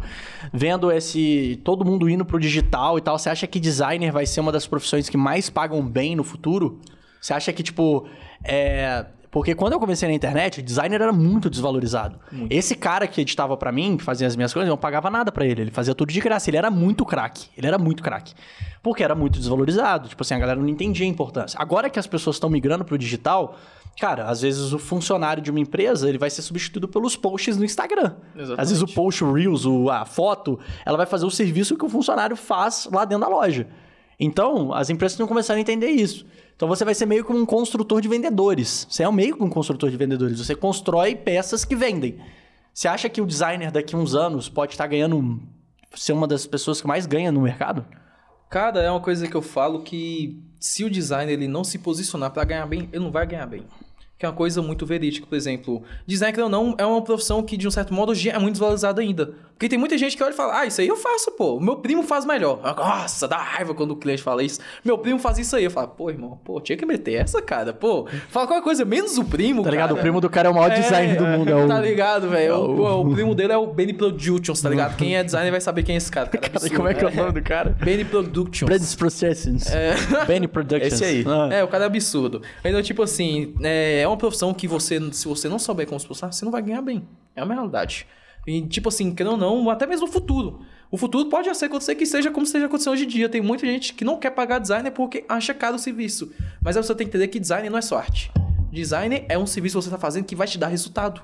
[0.52, 4.40] vendo esse todo mundo indo pro digital e tal, você acha que designer vai ser
[4.40, 6.80] uma das profissões que mais pagam bem no futuro?
[7.20, 8.06] Você acha que tipo
[8.42, 12.20] é porque quando eu comecei na internet, designer era muito desvalorizado.
[12.48, 15.32] Esse cara que editava pra mim, que fazia as minhas coisas, eu não pagava nada
[15.32, 15.62] pra ele.
[15.62, 16.48] Ele fazia tudo de graça.
[16.48, 17.48] Ele era muito craque.
[17.58, 18.32] Ele era muito craque.
[18.80, 20.08] Porque era muito desvalorizado.
[20.08, 21.58] Tipo assim, a galera não entendia a importância.
[21.60, 23.56] Agora que as pessoas estão migrando pro digital,
[23.98, 27.64] cara, às vezes o funcionário de uma empresa, ele vai ser substituído pelos posts no
[27.64, 28.14] Instagram.
[28.34, 28.60] Exatamente.
[28.60, 31.84] Às vezes o post, o Reels, o- a foto, ela vai fazer o serviço que
[31.84, 33.66] o funcionário faz lá dentro da loja.
[34.18, 36.24] Então, as empresas estão começando a entender isso.
[36.56, 38.86] Então, você vai ser meio como um construtor de vendedores.
[38.88, 40.38] Você é meio que um construtor de vendedores.
[40.38, 42.18] Você constrói peças que vendem.
[42.72, 45.40] Você acha que o designer daqui a uns anos pode estar ganhando...
[45.96, 47.84] Ser uma das pessoas que mais ganha no mercado?
[48.50, 52.30] Cara, é uma coisa que eu falo que se o designer ele não se posicionar
[52.32, 53.64] pra ganhar bem, ele não vai ganhar bem.
[54.16, 55.82] Que é uma coisa muito verídica, por exemplo.
[56.06, 59.34] Designer ou não é uma profissão que, de um certo modo, é muito desvalorizada ainda.
[59.56, 61.60] Porque tem muita gente que olha e fala, ah, isso aí eu faço, pô.
[61.60, 62.60] Meu primo faz melhor.
[62.76, 64.58] Nossa, dá raiva quando o cliente fala isso.
[64.84, 65.62] Meu primo faz isso aí.
[65.64, 67.72] Eu falo, pô, irmão, pô, tinha que meter essa, cara.
[67.72, 69.90] Pô, fala qualquer coisa, menos o primo, Tá ligado?
[69.90, 69.98] cara.
[70.00, 71.48] O primo do cara é o maior designer do mundo.
[71.50, 71.68] É o...
[71.68, 72.52] Tá ligado, velho?
[72.52, 74.96] é O, o- o primo dele é o Benny Productions, tá ligado?
[74.96, 76.26] Quem é designer vai saber quem é esse cara.
[76.26, 77.16] cara Cara, absurdo, como é que é o né?
[77.16, 77.70] nome do cara?
[77.80, 78.68] Benny Productions.
[78.68, 79.70] Brands Processings.
[80.26, 80.92] Benny Productions.
[80.94, 81.24] Esse aí.
[81.26, 81.48] Ah.
[81.52, 82.42] É, o cara é absurdo.
[82.64, 86.08] Então, tipo assim, é, é uma profissão que você, se você não souber como se
[86.08, 87.06] você não vai ganhar bem.
[87.36, 88.06] É uma realidade.
[88.46, 90.60] E, tipo assim, querendo ou não, até mesmo o futuro.
[90.90, 93.28] O futuro pode ser acontecer que seja como esteja acontecendo hoje em dia.
[93.28, 96.32] Tem muita gente que não quer pagar designer porque acha caro o serviço.
[96.62, 98.30] Mas você tem que entender que design não é só arte.
[98.70, 101.22] Design é um serviço que você está fazendo que vai te dar resultado.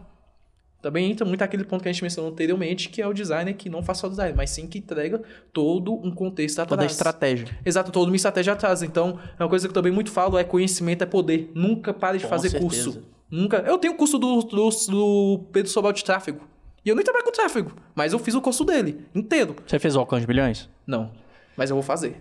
[0.82, 3.68] Também entra muito aquele ponto que a gente mencionou anteriormente, que é o designer que
[3.68, 6.70] não faz só design, mas sim que entrega todo um contexto atrás.
[6.70, 7.48] Toda a estratégia.
[7.64, 8.82] Exato, toda uma estratégia atrás.
[8.82, 11.52] Então, é uma coisa que eu também muito falo, é conhecimento é poder.
[11.54, 12.84] Nunca pare de Com fazer certeza.
[12.84, 13.02] curso.
[13.30, 13.58] Nunca.
[13.58, 16.49] Eu tenho curso do, do, do Pedro Sobral de tráfego.
[16.84, 19.54] E eu nem trabalho com tráfego, mas eu fiz o curso dele, inteiro.
[19.66, 20.68] Você fez o alcance de milhões?
[20.86, 21.12] Não,
[21.56, 22.20] mas eu vou fazer.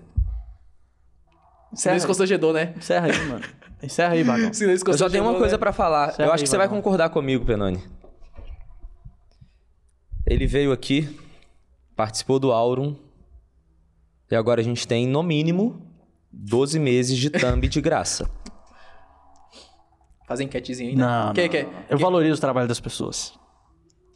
[1.72, 2.07] Encerra Silêncio aí.
[2.07, 2.74] constrangedor, né?
[2.78, 3.45] Encerra aí, mano.
[3.82, 4.53] Encerra aí, Bagão.
[4.53, 5.60] Silêncio Eu só tenho uma constrangedor, coisa né?
[5.60, 6.07] pra falar.
[6.07, 7.82] Certo eu aí, acho que você vai concordar comigo, Penoni.
[10.26, 11.18] Ele veio aqui,
[11.95, 12.95] participou do Aurum,
[14.30, 15.82] e agora a gente tem, no mínimo,
[16.32, 18.30] 12 meses de thumb de graça.
[20.28, 21.05] Fazer enquetezinha ainda.
[21.28, 21.49] Não, Quer, não.
[21.49, 21.68] quer?
[21.89, 23.34] Eu valorizo o trabalho das pessoas.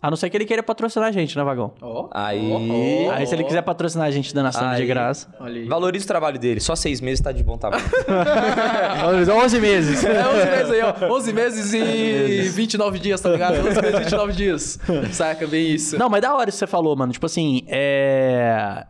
[0.04, 1.72] A não ser que ele queira patrocinar a gente, né, Vagão?
[1.82, 5.30] Ó, Aí- ó, Aí se ele quiser patrocinar a gente dando ação de graça.
[5.70, 6.60] Valoriza o trabalho dele.
[6.60, 7.82] Só seis meses tá de bom tamanho.
[9.46, 10.04] 11 meses.
[10.04, 10.94] É 11 meses aí, ó.
[11.16, 13.60] 11 meses e 29 dias, tá ligado?
[13.60, 14.80] 11 meses e 29 dias.
[15.14, 15.98] Saca, bem isso.
[15.98, 17.14] Não, mas da hora isso que você falou, mano.
[17.14, 18.86] Tipo assim, é-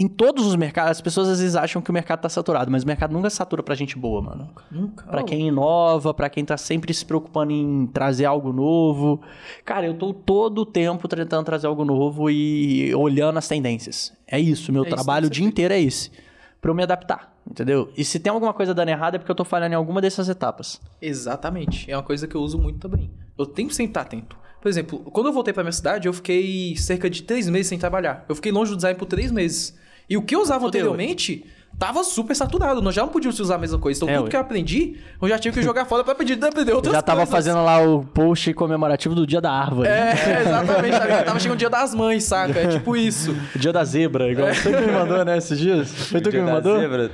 [0.00, 2.84] Em todos os mercados, as pessoas às vezes acham que o mercado tá saturado, mas
[2.84, 4.48] o mercado nunca satura pra gente boa, mano.
[4.70, 5.04] Nunca.
[5.06, 9.20] Pra quem inova, pra quem tá sempre se preocupando em trazer algo novo.
[9.64, 14.12] Cara, eu tô todo o tempo tentando trazer algo novo e olhando as tendências.
[14.24, 16.12] É isso, meu É isso trabalho o tem que dia inteiro é esse.
[16.60, 17.90] Pra eu me adaptar, entendeu?
[17.96, 20.28] E se tem alguma coisa dando errado é porque eu tô falhando em alguma dessas
[20.28, 20.80] etapas.
[21.02, 21.90] Exatamente.
[21.90, 23.10] É uma coisa que eu uso muito também.
[23.36, 24.36] Eu tenho que estar atento.
[24.60, 27.78] Por exemplo, quando eu voltei pra minha cidade, eu fiquei cerca de três meses sem
[27.78, 28.24] trabalhar.
[28.28, 29.76] Eu fiquei longe do design por três meses.
[30.08, 31.44] E o que eu usava Fudeu, anteriormente
[31.78, 32.82] tava super saturado.
[32.82, 33.98] Nós já não podíamos usar a mesma coisa.
[33.98, 34.30] Então, É, tudo ué.
[34.30, 37.02] que eu aprendi, eu já tive que jogar fora pra pedir, aprender Eu outras já
[37.02, 37.32] tava coisas.
[37.32, 39.88] fazendo lá o post comemorativo do dia da árvore.
[39.88, 40.98] É, exatamente.
[41.24, 42.58] Tava chegando o dia das mães, saca?
[42.58, 43.36] É tipo isso.
[43.54, 45.88] O dia da zebra, igual você que me mandou, né, esses dias?
[46.08, 46.80] Foi tu que Dia me da mandou?
[46.80, 47.10] zebra?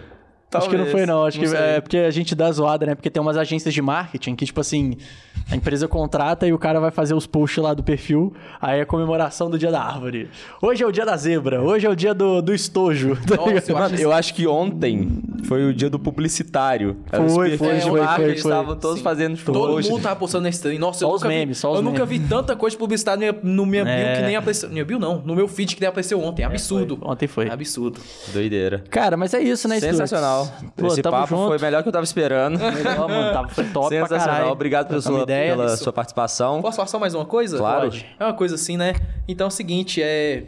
[0.58, 1.24] Acho que não foi, não.
[1.24, 1.58] Acho que sei.
[1.58, 2.94] é porque a gente dá zoada, né?
[2.94, 4.96] Porque tem umas agências de marketing que, tipo assim,
[5.50, 8.84] a empresa contrata e o cara vai fazer os posts lá do perfil, aí é
[8.84, 10.28] comemoração do dia da árvore.
[10.62, 13.16] Hoje é o dia da zebra, hoje é o dia do, do estojo.
[13.26, 16.96] tá Nossa, eu acho Mano, eu acho que ontem foi o dia do publicitário.
[17.10, 18.32] Foi, foi, foi, foi, foi.
[18.32, 19.04] estavam todos Sim.
[19.04, 19.90] fazendo Todo post.
[19.90, 20.78] mundo tava postando nesse trem.
[20.78, 22.78] Nossa, Só eu os nunca vi, memes, só os Eu nunca vi tanta coisa de
[22.78, 24.16] publicidade no minha, bio É.
[24.16, 24.68] que nem apareceu.
[24.68, 26.44] No meu bio não, no meu feed que nem apareceu ontem.
[26.44, 26.98] Absurdo.
[27.02, 27.50] Ontem foi.
[27.50, 28.00] Absurdo.
[28.32, 28.84] Doideira.
[28.90, 30.43] Cara, mas é isso, né, Stuart?
[30.76, 31.48] Pô, Esse papo junto.
[31.48, 32.58] foi melhor que eu tava esperando.
[32.58, 34.50] Melhor, mano, tava, foi top Sensacional.
[34.52, 35.52] Obrigado pela sua, ideia.
[35.56, 35.84] pela Isso.
[35.84, 36.60] sua participação.
[36.62, 37.58] Posso falar só mais uma coisa?
[37.58, 37.82] Claro.
[37.82, 38.06] Pode.
[38.18, 38.94] É uma coisa assim, né?
[39.28, 40.44] Então é o seguinte, é.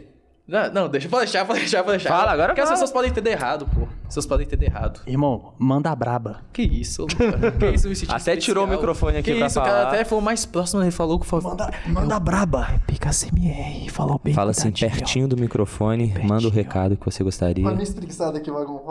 [0.47, 2.09] Não, não, deixa, pode deixar, pode deixar, pode deixar.
[2.09, 2.75] Fala, agora Porque as fala.
[2.75, 3.86] pessoas podem entender errado, pô.
[4.07, 5.01] Pessoas podem entender errado.
[5.05, 6.41] Irmão, manda a braba.
[6.53, 7.51] Que isso, Luca?
[7.51, 8.41] Que isso, eu me senti Até especial.
[8.41, 9.75] tirou o microfone aqui que pra isso, o falar.
[9.75, 11.49] cara até falou mais próximo, ele falou que falou.
[11.49, 12.81] Manda, manda a braba.
[12.87, 14.33] Pica CMR, falou bem.
[14.33, 14.91] Fala assim, cuidadinho.
[14.91, 17.65] pertinho do microfone, manda o recado que você gostaria.
[17.65, 18.81] Tá meio espreguiçado aqui, Vagão.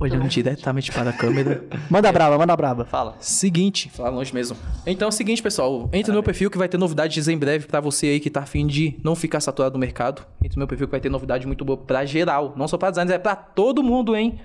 [0.00, 1.64] Olhando diretamente para a câmera.
[1.90, 2.84] Manda braba, manda braba.
[2.84, 3.16] Fala.
[3.18, 4.56] Seguinte, falar longe mesmo.
[4.86, 5.90] Então é o seguinte, pessoal.
[5.92, 8.40] Entre no meu perfil que vai ter novidades em breve pra você aí que tá
[8.40, 10.22] afim de não ficar saturado no mercado.
[10.40, 12.54] Entre no meu perfil que vai ter novidade muito boa pra geral.
[12.56, 14.38] Não só pra designers, é pra todo mundo, hein?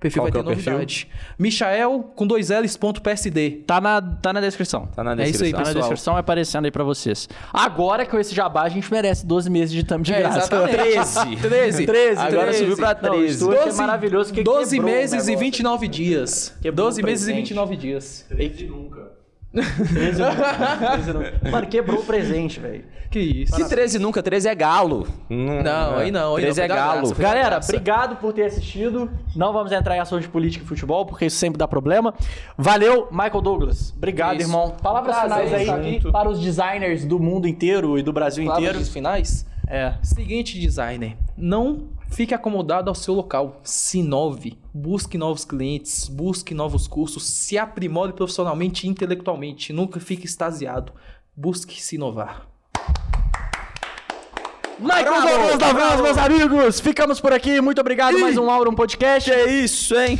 [0.00, 0.72] Perfil Qual vai que ter é o perfil?
[0.72, 1.08] novidade.
[1.38, 3.62] Michael com dois L's ponto PSD.
[3.66, 4.86] Tá na, tá na descrição.
[4.86, 5.52] Tá na É isso aí, descrição.
[5.52, 5.82] Tá na pessoal.
[5.90, 7.28] descrição é aparecendo aí pra vocês.
[7.52, 10.38] Agora com esse jabá, a gente merece 12 meses de thumb de É, graça.
[10.38, 10.76] exatamente.
[10.76, 11.36] 13.
[11.36, 11.86] 13.
[11.86, 12.58] 13, Agora 13.
[12.58, 13.34] subiu pra Não, 13.
[13.36, 15.38] Stuart é maravilhoso que 12 quebrou o meses e negócio.
[15.38, 16.56] 29 dias.
[16.62, 17.48] Quebrou 12 o meses e presente.
[17.54, 18.24] 29 dias.
[18.28, 19.19] 13 nunca.
[19.52, 20.30] 13 não.
[20.78, 21.22] 13 não.
[21.50, 22.84] Mano, quebrou o presente, velho.
[23.10, 23.56] Que isso.
[23.56, 25.08] Que 13 nunca, 13 é galo.
[25.28, 27.06] Não, aí não, aí 13 não, é foi da galo.
[27.08, 27.22] graça.
[27.22, 29.10] Galera, obrigado por ter assistido.
[29.34, 32.14] Não vamos entrar em ações de política e futebol, porque isso sempre dá problema.
[32.56, 33.92] Valeu, Michael Douglas.
[33.96, 34.48] Obrigado, Isso.
[34.48, 34.70] irmão.
[34.80, 36.12] Palavras Prazer finais aí aqui.
[36.12, 38.92] para os designers do mundo inteiro e do Brasil Palavras inteiro.
[38.92, 39.44] finais.
[39.66, 39.94] É.
[40.02, 41.16] Seguinte, designer.
[41.36, 43.60] Não fique acomodado ao seu local.
[43.62, 44.58] Se inove.
[44.74, 46.08] Busque novos clientes.
[46.08, 47.24] Busque novos cursos.
[47.26, 49.72] Se aprimore profissionalmente e intelectualmente.
[49.72, 50.92] Nunca fique extasiado.
[51.36, 52.46] Busque se inovar.
[54.78, 56.80] Michael Douglas da Vaz, meus amigos.
[56.80, 57.60] Ficamos por aqui.
[57.60, 58.18] Muito obrigado.
[58.18, 59.30] Mais um Auron Podcast.
[59.30, 60.18] É isso, hein?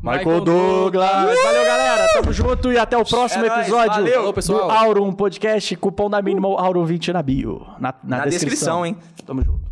[0.00, 1.10] Michael Douglas.
[1.44, 2.08] Valeu, galera.
[2.14, 4.14] Tamo junto e até o próximo É nóis, episódio valeu.
[4.14, 4.66] Falou, pessoal.
[4.68, 5.74] do Auron Podcast.
[5.76, 7.66] Cupom da Minimal Auron20 na bio.
[7.80, 8.82] Na, na Na descrição.
[8.82, 8.96] descrição, hein?
[9.26, 9.66] Tamo junto.